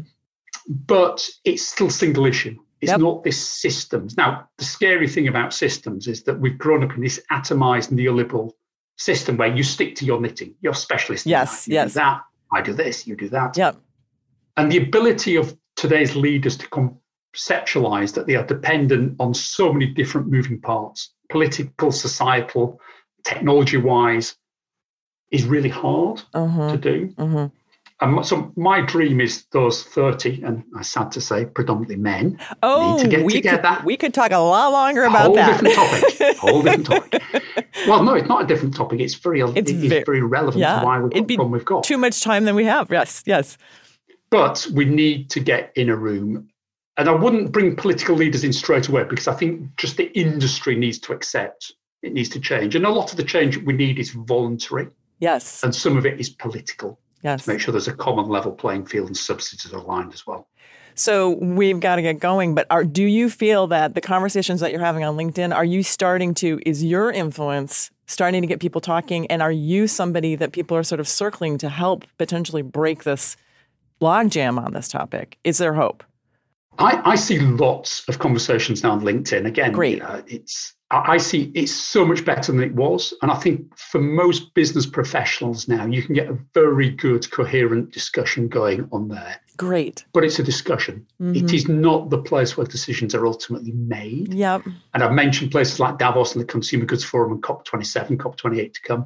But 0.67 1.27
it's 1.43 1.65
still 1.65 1.89
single 1.89 2.27
issue. 2.27 2.55
It's 2.82 2.89
Yep. 2.91 3.00
not 3.00 3.24
this 3.24 3.38
systems. 3.39 4.17
Now, 4.17 4.50
the 4.58 4.65
scary 4.65 5.08
thing 5.08 5.28
about 5.28 5.54
systems 5.54 6.08
is 6.08 6.24
that 6.24 6.39
we've 6.39 6.58
grown 6.58 6.84
up 6.84 6.96
in 6.96 7.02
this 7.02 7.22
atomized 7.32 7.91
neoliberal 7.91 8.52
system 8.98 9.38
where 9.38 9.56
you 9.56 9.63
stick 9.63 9.96
to 9.98 10.06
your 10.06 10.20
knitting. 10.20 10.56
You're 10.62 10.74
specialist. 10.74 11.26
Yes. 11.28 11.67
You 11.67 11.76
yes. 11.76 11.94
Do 11.94 12.00
that. 12.00 12.22
I 12.54 12.62
do 12.62 12.74
this. 12.74 13.06
You 13.08 13.15
do 13.15 13.30
that. 13.30 13.56
Yep. 13.56 13.78
And 14.58 14.72
the 14.72 14.78
ability 14.78 15.36
of 15.36 15.56
today's 15.76 16.15
leaders 16.15 16.58
to 16.58 16.67
conceptualize 16.70 18.13
that 18.15 18.26
they 18.28 18.36
are 18.36 18.46
dependent 18.46 19.15
on 19.20 19.34
so 19.34 19.72
many 19.72 19.86
different 19.88 20.28
moving 20.28 20.60
parts, 20.60 21.12
political, 21.30 21.91
societal, 21.91 22.80
technology 23.24 23.78
wise, 23.78 24.36
is 25.30 25.46
really 25.46 25.70
hard 25.70 26.22
Uh-huh. 26.34 26.72
to 26.72 26.78
do. 26.78 27.06
hmm 27.17 27.46
And 28.01 28.25
so 28.25 28.51
my 28.55 28.81
dream 28.81 29.21
is 29.21 29.45
those 29.51 29.83
30, 29.83 30.41
and 30.41 30.63
I'm 30.75 30.81
sad 30.83 31.11
to 31.11 31.21
say, 31.21 31.45
predominantly 31.45 31.97
men. 31.97 32.39
Oh, 32.63 32.97
to 32.99 33.07
get 33.07 33.23
we 33.23 33.33
together. 33.33 33.75
could 33.77 33.85
we 33.85 33.95
could 33.95 34.13
talk 34.13 34.31
a 34.31 34.39
lot 34.39 34.71
longer 34.71 35.03
about 35.03 35.25
Whole 35.27 35.35
that. 35.35 35.61
different 35.61 35.75
topic. 35.75 36.37
Whole 36.37 36.61
different 36.63 36.85
topic. 36.87 37.23
Well, 37.87 38.03
no, 38.03 38.15
it's 38.15 38.27
not 38.27 38.43
a 38.43 38.47
different 38.47 38.75
topic. 38.75 38.99
It's 39.01 39.13
very, 39.13 39.41
It's 39.41 39.53
it's, 39.55 39.71
ve- 39.71 40.03
very 40.03 40.21
relevant 40.23 40.61
yeah, 40.61 40.79
to 40.79 40.85
why 40.85 40.99
we've 40.99 41.11
got 41.11 41.17
it'd 41.17 41.27
the 41.27 41.35
problem 41.35 41.51
we've 41.51 41.63
got. 41.65 41.83
Too 41.83 41.97
much 41.99 42.21
time 42.21 42.45
than 42.45 42.55
we 42.55 42.65
have. 42.65 42.89
Yes, 42.91 43.21
yes. 43.27 43.57
But 44.31 44.65
we 44.73 44.85
need 44.85 45.29
to 45.31 45.39
get 45.39 45.71
in 45.75 45.89
a 45.89 45.95
room. 45.95 46.47
And 46.97 47.07
I 47.07 47.13
wouldn't 47.13 47.51
bring 47.51 47.75
political 47.75 48.15
leaders 48.15 48.43
in 48.43 48.51
straight 48.53 48.87
away 48.87 49.03
because 49.03 49.27
I 49.27 49.33
think 49.33 49.75
just 49.77 49.97
the 49.97 50.11
industry 50.17 50.75
needs 50.75 50.97
to 50.99 51.13
accept 51.13 51.71
it 52.03 52.13
needs 52.13 52.29
to 52.29 52.39
change. 52.39 52.75
And 52.75 52.83
a 52.85 52.89
lot 52.89 53.11
of 53.11 53.17
the 53.17 53.23
change 53.23 53.57
we 53.57 53.73
need 53.73 53.99
is 53.99 54.09
voluntary, 54.09 54.87
Yes. 55.19 55.63
and 55.63 55.73
some 55.75 55.97
of 55.97 56.05
it 56.07 56.19
is 56.19 56.29
political 56.31 56.99
Yes. 57.23 57.45
to 57.45 57.51
make 57.51 57.60
sure 57.60 57.71
there's 57.71 57.88
a 57.88 57.93
common 57.93 58.27
level 58.27 58.51
playing 58.51 58.86
field 58.86 59.07
and 59.07 59.17
subsidies 59.17 59.71
are 59.73 59.77
aligned 59.77 60.13
as 60.13 60.25
well. 60.25 60.47
So 60.95 61.31
we've 61.31 61.79
got 61.79 61.95
to 61.97 62.01
get 62.01 62.19
going. 62.19 62.55
But 62.55 62.67
are, 62.69 62.84
do 62.84 63.03
you 63.03 63.29
feel 63.29 63.67
that 63.67 63.95
the 63.95 64.01
conversations 64.01 64.60
that 64.60 64.71
you're 64.71 64.81
having 64.81 65.03
on 65.03 65.15
LinkedIn, 65.15 65.55
are 65.55 65.65
you 65.65 65.84
starting 65.84 66.34
to, 66.36 66.60
is 66.65 66.84
your 66.84 67.12
influence 67.12 67.91
starting 68.07 68.41
to 68.41 68.47
get 68.47 68.60
people 68.60 68.81
talking? 68.81 69.27
And 69.27 69.41
are 69.41 69.51
you 69.51 69.88
somebody 69.88 70.36
that 70.36 70.51
people 70.51 70.75
are 70.75 70.84
sort 70.84 70.99
of 70.99 71.07
circling 71.07 71.57
to 71.60 71.69
help 71.69 72.05
potentially 72.17 72.62
break 72.62 73.03
this 73.03 73.38
logjam 74.01 74.63
on 74.63 74.73
this 74.73 74.88
topic? 74.88 75.38
Is 75.43 75.57
there 75.60 75.73
hope? 75.73 76.03
I, 76.77 77.12
I 77.12 77.15
see 77.15 77.39
lots 77.39 78.07
of 78.07 78.19
conversations 78.19 78.84
now 78.84 78.91
on 78.91 79.01
LinkedIn. 79.01 79.45
Again, 79.45 79.71
Great. 79.71 79.93
you 79.97 79.99
know, 79.99 80.23
it's 80.27 80.73
I 80.93 81.17
see 81.17 81.51
it's 81.55 81.71
so 81.71 82.03
much 82.03 82.25
better 82.25 82.51
than 82.51 82.62
it 82.62 82.73
was, 82.75 83.13
and 83.21 83.31
I 83.31 83.36
think 83.36 83.77
for 83.77 84.01
most 84.01 84.53
business 84.53 84.86
professionals 84.86 85.69
now, 85.69 85.86
you 85.86 86.03
can 86.03 86.13
get 86.13 86.27
a 86.27 86.38
very 86.53 86.89
good, 86.89 87.31
coherent 87.31 87.93
discussion 87.93 88.49
going 88.49 88.89
on 88.91 89.07
there. 89.07 89.39
Great. 89.55 90.03
But 90.12 90.25
it's 90.25 90.39
a 90.39 90.43
discussion. 90.43 91.05
It 91.21 91.45
Mhm. 91.45 91.53
is 91.53 91.69
not 91.69 92.10
the 92.10 92.17
place 92.21 92.57
where 92.57 92.67
decisions 92.67 93.15
are 93.15 93.25
ultimately 93.25 93.71
made. 93.71 94.34
Yep. 94.34 94.63
And 94.93 95.03
I've 95.03 95.13
mentioned 95.13 95.51
places 95.51 95.79
like 95.79 95.97
Davos 95.97 96.34
and 96.34 96.41
the 96.41 96.45
Consumer 96.45 96.84
Goods 96.84 97.05
Forum 97.05 97.31
and 97.31 97.41
COP27, 97.43 98.17
COP28 98.17 98.73
to 98.73 98.81
come. 98.81 99.05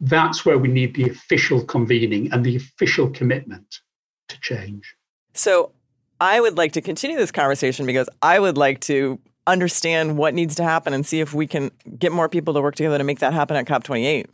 That's 0.00 0.46
where 0.46 0.56
we 0.58 0.68
need 0.68 0.94
the 0.94 1.10
official 1.10 1.62
convening 1.62 2.32
and 2.32 2.42
the 2.42 2.56
official 2.56 3.10
commitment 3.10 3.80
to 4.28 4.40
change. 4.40 4.94
So 5.34 5.72
I 6.20 6.40
would 6.40 6.56
like 6.56 6.72
to 6.72 6.80
continue 6.80 7.16
this 7.16 7.30
conversation 7.32 7.86
because 7.86 8.08
I 8.22 8.38
would 8.38 8.56
like 8.56 8.80
to 8.82 9.18
understand 9.46 10.18
what 10.18 10.34
needs 10.34 10.54
to 10.56 10.64
happen 10.64 10.92
and 10.92 11.06
see 11.06 11.20
if 11.20 11.32
we 11.32 11.46
can 11.46 11.70
get 11.98 12.12
more 12.12 12.28
people 12.28 12.52
to 12.54 12.60
work 12.60 12.74
together 12.74 12.98
to 12.98 13.04
make 13.04 13.20
that 13.20 13.32
happen 13.32 13.56
at 13.56 13.66
COP28. 13.66 14.26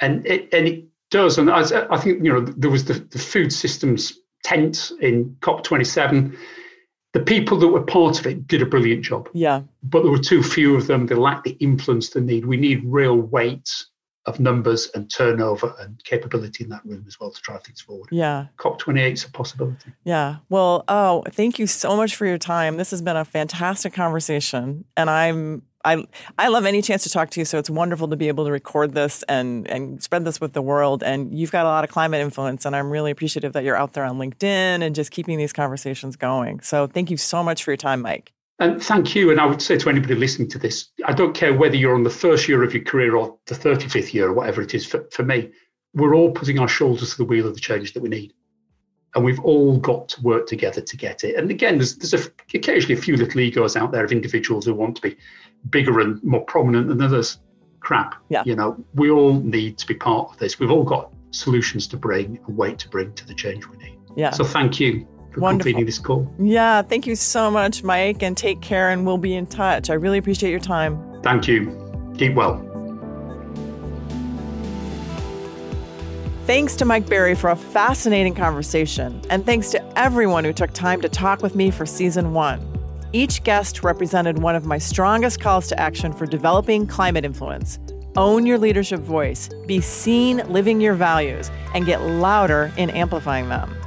and 0.00 0.26
it, 0.26 0.48
and 0.52 0.68
it 0.68 0.84
does. 1.10 1.38
And 1.38 1.48
as 1.48 1.72
I 1.72 1.96
think 1.98 2.22
you 2.24 2.32
know, 2.32 2.40
there 2.40 2.70
was 2.70 2.84
the, 2.84 2.94
the 2.94 3.18
food 3.18 3.52
systems 3.52 4.12
tent 4.44 4.92
in 5.00 5.36
COP27. 5.40 6.36
The 7.14 7.20
people 7.20 7.56
that 7.58 7.68
were 7.68 7.82
part 7.82 8.20
of 8.20 8.26
it 8.26 8.46
did 8.46 8.60
a 8.60 8.66
brilliant 8.66 9.02
job, 9.02 9.30
Yeah. 9.32 9.62
but 9.82 10.02
there 10.02 10.10
were 10.10 10.18
too 10.18 10.42
few 10.42 10.76
of 10.76 10.86
them. 10.86 11.06
They 11.06 11.14
lacked 11.14 11.44
the 11.44 11.52
influence 11.52 12.10
they 12.10 12.20
need. 12.20 12.44
We 12.44 12.58
need 12.58 12.82
real 12.84 13.16
weight 13.16 13.70
of 14.28 14.38
numbers 14.38 14.90
and 14.94 15.10
turnover 15.10 15.74
and 15.80 16.02
capability 16.04 16.64
in 16.64 16.70
that 16.70 16.84
room 16.84 17.04
as 17.06 17.18
well 17.18 17.30
to 17.30 17.40
drive 17.40 17.64
things 17.64 17.80
forward. 17.80 18.08
Yeah. 18.12 18.46
COP28 18.58 19.12
is 19.12 19.24
a 19.24 19.30
possibility. 19.30 19.92
Yeah. 20.04 20.36
Well, 20.48 20.84
oh, 20.88 21.24
thank 21.30 21.58
you 21.58 21.66
so 21.66 21.96
much 21.96 22.14
for 22.14 22.26
your 22.26 22.38
time. 22.38 22.76
This 22.76 22.90
has 22.90 23.02
been 23.02 23.16
a 23.16 23.24
fantastic 23.24 23.92
conversation. 23.92 24.84
And 24.96 25.08
I'm 25.10 25.62
I 25.84 26.04
I 26.36 26.48
love 26.48 26.66
any 26.66 26.82
chance 26.82 27.04
to 27.04 27.10
talk 27.10 27.30
to 27.30 27.40
you. 27.40 27.44
So 27.44 27.58
it's 27.58 27.70
wonderful 27.70 28.08
to 28.08 28.16
be 28.16 28.28
able 28.28 28.44
to 28.44 28.52
record 28.52 28.94
this 28.94 29.22
and 29.28 29.68
and 29.70 30.02
spread 30.02 30.24
this 30.24 30.40
with 30.40 30.52
the 30.52 30.62
world. 30.62 31.02
And 31.02 31.32
you've 31.32 31.52
got 31.52 31.64
a 31.64 31.68
lot 31.68 31.84
of 31.84 31.90
climate 31.90 32.20
influence. 32.20 32.64
And 32.64 32.76
I'm 32.76 32.90
really 32.90 33.10
appreciative 33.10 33.52
that 33.54 33.64
you're 33.64 33.76
out 33.76 33.94
there 33.94 34.04
on 34.04 34.18
LinkedIn 34.18 34.82
and 34.82 34.94
just 34.94 35.10
keeping 35.10 35.38
these 35.38 35.52
conversations 35.52 36.16
going. 36.16 36.60
So 36.60 36.86
thank 36.86 37.10
you 37.10 37.16
so 37.16 37.42
much 37.42 37.64
for 37.64 37.70
your 37.70 37.76
time, 37.78 38.02
Mike. 38.02 38.32
And 38.60 38.82
thank 38.82 39.14
you. 39.14 39.30
And 39.30 39.40
I 39.40 39.46
would 39.46 39.62
say 39.62 39.76
to 39.78 39.88
anybody 39.88 40.14
listening 40.14 40.48
to 40.50 40.58
this, 40.58 40.90
I 41.04 41.12
don't 41.12 41.34
care 41.34 41.54
whether 41.54 41.76
you're 41.76 41.94
on 41.94 42.02
the 42.02 42.10
first 42.10 42.48
year 42.48 42.64
of 42.64 42.74
your 42.74 42.82
career 42.82 43.14
or 43.14 43.38
the 43.46 43.54
35th 43.54 44.12
year 44.12 44.28
or 44.28 44.32
whatever 44.32 44.62
it 44.62 44.74
is, 44.74 44.84
for, 44.84 45.06
for 45.12 45.22
me, 45.22 45.50
we're 45.94 46.14
all 46.14 46.32
putting 46.32 46.58
our 46.58 46.68
shoulders 46.68 47.12
to 47.12 47.18
the 47.18 47.24
wheel 47.24 47.46
of 47.46 47.54
the 47.54 47.60
change 47.60 47.92
that 47.92 48.02
we 48.02 48.08
need. 48.08 48.34
And 49.14 49.24
we've 49.24 49.40
all 49.40 49.78
got 49.78 50.08
to 50.10 50.22
work 50.22 50.46
together 50.46 50.80
to 50.80 50.96
get 50.96 51.24
it. 51.24 51.36
And 51.36 51.50
again, 51.50 51.78
there's, 51.78 51.96
there's 51.96 52.14
a, 52.14 52.30
occasionally 52.52 52.94
a 52.94 53.02
few 53.02 53.16
little 53.16 53.40
egos 53.40 53.76
out 53.76 53.92
there 53.92 54.04
of 54.04 54.12
individuals 54.12 54.66
who 54.66 54.74
want 54.74 54.96
to 54.96 55.02
be 55.02 55.16
bigger 55.70 56.00
and 56.00 56.22
more 56.22 56.44
prominent 56.44 56.88
than 56.88 57.00
others. 57.00 57.38
Crap. 57.80 58.16
Yeah. 58.28 58.42
You 58.44 58.56
know, 58.56 58.84
we 58.94 59.08
all 59.08 59.34
need 59.34 59.78
to 59.78 59.86
be 59.86 59.94
part 59.94 60.32
of 60.32 60.38
this. 60.38 60.58
We've 60.58 60.70
all 60.70 60.84
got 60.84 61.12
solutions 61.30 61.86
to 61.88 61.96
bring 61.96 62.40
and 62.46 62.56
weight 62.56 62.78
to 62.80 62.88
bring 62.88 63.14
to 63.14 63.26
the 63.26 63.34
change 63.34 63.66
we 63.66 63.76
need. 63.76 63.98
Yeah. 64.16 64.30
So 64.30 64.42
thank 64.42 64.80
you 64.80 65.06
for 65.30 65.40
Wonderful. 65.40 65.70
convening 65.70 65.86
this 65.86 65.98
call. 65.98 66.32
Yeah. 66.38 66.82
Thank 66.82 67.06
you 67.06 67.16
so 67.16 67.50
much, 67.50 67.82
Mike. 67.82 68.22
And 68.22 68.36
take 68.36 68.60
care. 68.60 68.90
And 68.90 69.06
we'll 69.06 69.18
be 69.18 69.34
in 69.34 69.46
touch. 69.46 69.90
I 69.90 69.94
really 69.94 70.18
appreciate 70.18 70.50
your 70.50 70.60
time. 70.60 70.98
Thank 71.22 71.48
you. 71.48 71.74
Keep 72.16 72.34
well. 72.34 72.64
Thanks 76.46 76.76
to 76.76 76.86
Mike 76.86 77.06
Barry 77.06 77.34
for 77.34 77.50
a 77.50 77.56
fascinating 77.56 78.34
conversation, 78.34 79.20
and 79.28 79.44
thanks 79.44 79.68
to 79.72 79.98
everyone 79.98 80.44
who 80.44 80.52
took 80.54 80.72
time 80.72 81.02
to 81.02 81.08
talk 81.08 81.42
with 81.42 81.54
me 81.54 81.70
for 81.70 81.84
season 81.84 82.32
one. 82.32 82.58
Each 83.12 83.44
guest 83.44 83.84
represented 83.84 84.38
one 84.38 84.56
of 84.56 84.64
my 84.64 84.78
strongest 84.78 85.40
calls 85.40 85.68
to 85.68 85.78
action 85.78 86.10
for 86.10 86.24
developing 86.24 86.86
climate 86.86 87.26
influence. 87.26 87.78
Own 88.16 88.46
your 88.46 88.56
leadership 88.56 89.00
voice, 89.00 89.50
be 89.66 89.82
seen 89.82 90.38
living 90.50 90.80
your 90.80 90.94
values, 90.94 91.50
and 91.74 91.84
get 91.84 92.00
louder 92.00 92.72
in 92.78 92.88
amplifying 92.90 93.50
them. 93.50 93.77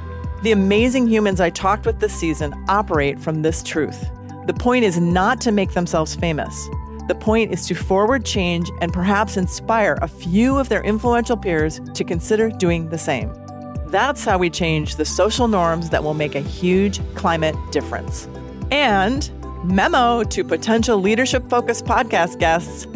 The 0.42 0.50
amazing 0.50 1.06
humans 1.06 1.40
I 1.40 1.50
talked 1.50 1.86
with 1.86 2.00
this 2.00 2.12
season 2.12 2.52
operate 2.68 3.20
from 3.20 3.42
this 3.42 3.62
truth. 3.62 4.10
The 4.48 4.54
point 4.54 4.84
is 4.84 4.98
not 4.98 5.40
to 5.42 5.52
make 5.52 5.72
themselves 5.72 6.16
famous. 6.16 6.68
The 7.06 7.14
point 7.14 7.52
is 7.52 7.64
to 7.68 7.76
forward 7.76 8.24
change 8.24 8.68
and 8.80 8.92
perhaps 8.92 9.36
inspire 9.36 9.98
a 10.02 10.08
few 10.08 10.58
of 10.58 10.68
their 10.68 10.82
influential 10.82 11.36
peers 11.36 11.80
to 11.94 12.02
consider 12.02 12.50
doing 12.50 12.88
the 12.88 12.98
same. 12.98 13.32
That's 13.86 14.24
how 14.24 14.36
we 14.36 14.50
change 14.50 14.96
the 14.96 15.04
social 15.04 15.46
norms 15.46 15.90
that 15.90 16.02
will 16.02 16.14
make 16.14 16.34
a 16.34 16.40
huge 16.40 17.00
climate 17.14 17.54
difference. 17.70 18.26
And 18.72 19.30
memo 19.62 20.24
to 20.24 20.42
potential 20.42 20.98
leadership 20.98 21.48
focused 21.48 21.84
podcast 21.84 22.40
guests 22.40 22.88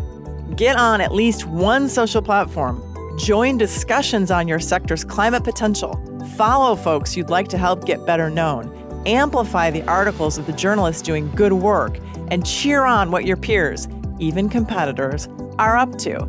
get 0.57 0.77
on 0.77 1.01
at 1.01 1.13
least 1.13 1.47
one 1.47 1.89
social 1.89 2.23
platform, 2.23 2.83
join 3.19 3.57
discussions 3.57 4.33
on 4.33 4.49
your 4.49 4.59
sector's 4.59 5.05
climate 5.05 5.45
potential, 5.45 5.95
follow 6.27 6.77
folks 6.77 7.17
you'd 7.17 7.31
like 7.31 7.49
to 7.49 7.59
help 7.59 7.85
get 7.85 8.05
better 8.07 8.29
known, 8.29 8.73
amplify 9.07 9.71
the 9.71 9.83
articles 9.83 10.39
of 10.39 10.47
the 10.47 10.53
journalists 10.53 11.03
doing 11.03 11.31
good 11.33 11.53
work, 11.53 11.99
and 12.29 12.45
cheer 12.45 12.85
on 12.85 13.11
what 13.11 13.25
your 13.25 13.37
peers, 13.37 13.89
even 14.19 14.49
competitors, 14.49 15.29
are 15.59 15.77
up 15.77 15.97
to. 15.99 16.27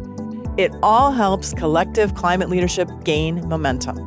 It 0.58 0.72
all 0.82 1.12
helps 1.12 1.54
collective 1.54 2.16
climate 2.16 2.50
leadership 2.50 2.90
gain 3.04 3.48
momentum. 3.48 3.98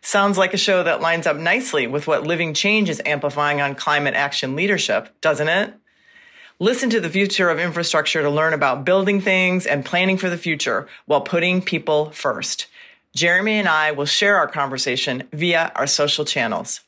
Sounds 0.01 0.36
like 0.36 0.56
a 0.56 0.58
show 0.58 0.82
that 0.82 0.99
lines 0.99 1.27
up 1.27 1.38
nicely 1.38 1.86
with 1.86 2.08
what 2.08 2.25
Living 2.25 2.56
Change 2.56 2.89
is 2.89 3.04
amplifying 3.06 3.62
on 3.62 3.75
climate 3.75 4.15
action 4.15 4.56
leadership, 4.56 5.10
doesn't 5.21 5.47
it? 5.47 5.75
Listen 6.62 6.91
to 6.91 7.00
the 7.00 7.10
future 7.10 7.50
of 7.50 7.60
infrastructure 7.60 8.21
to 8.21 8.30
learn 8.30 8.54
about 8.54 8.86
building 8.86 9.19
things 9.19 9.65
and 9.65 9.84
planning 9.84 10.15
for 10.15 10.30
the 10.30 10.38
future 10.38 10.88
while 11.08 11.21
putting 11.21 11.60
people 11.60 12.12
first. 12.12 12.67
Jeremy 13.15 13.54
and 13.54 13.67
I 13.67 13.93
will 13.93 14.06
share 14.06 14.38
our 14.38 14.47
conversation 14.47 15.28
via 15.34 15.71
our 15.74 15.88
social 15.88 16.24
channels. 16.24 16.82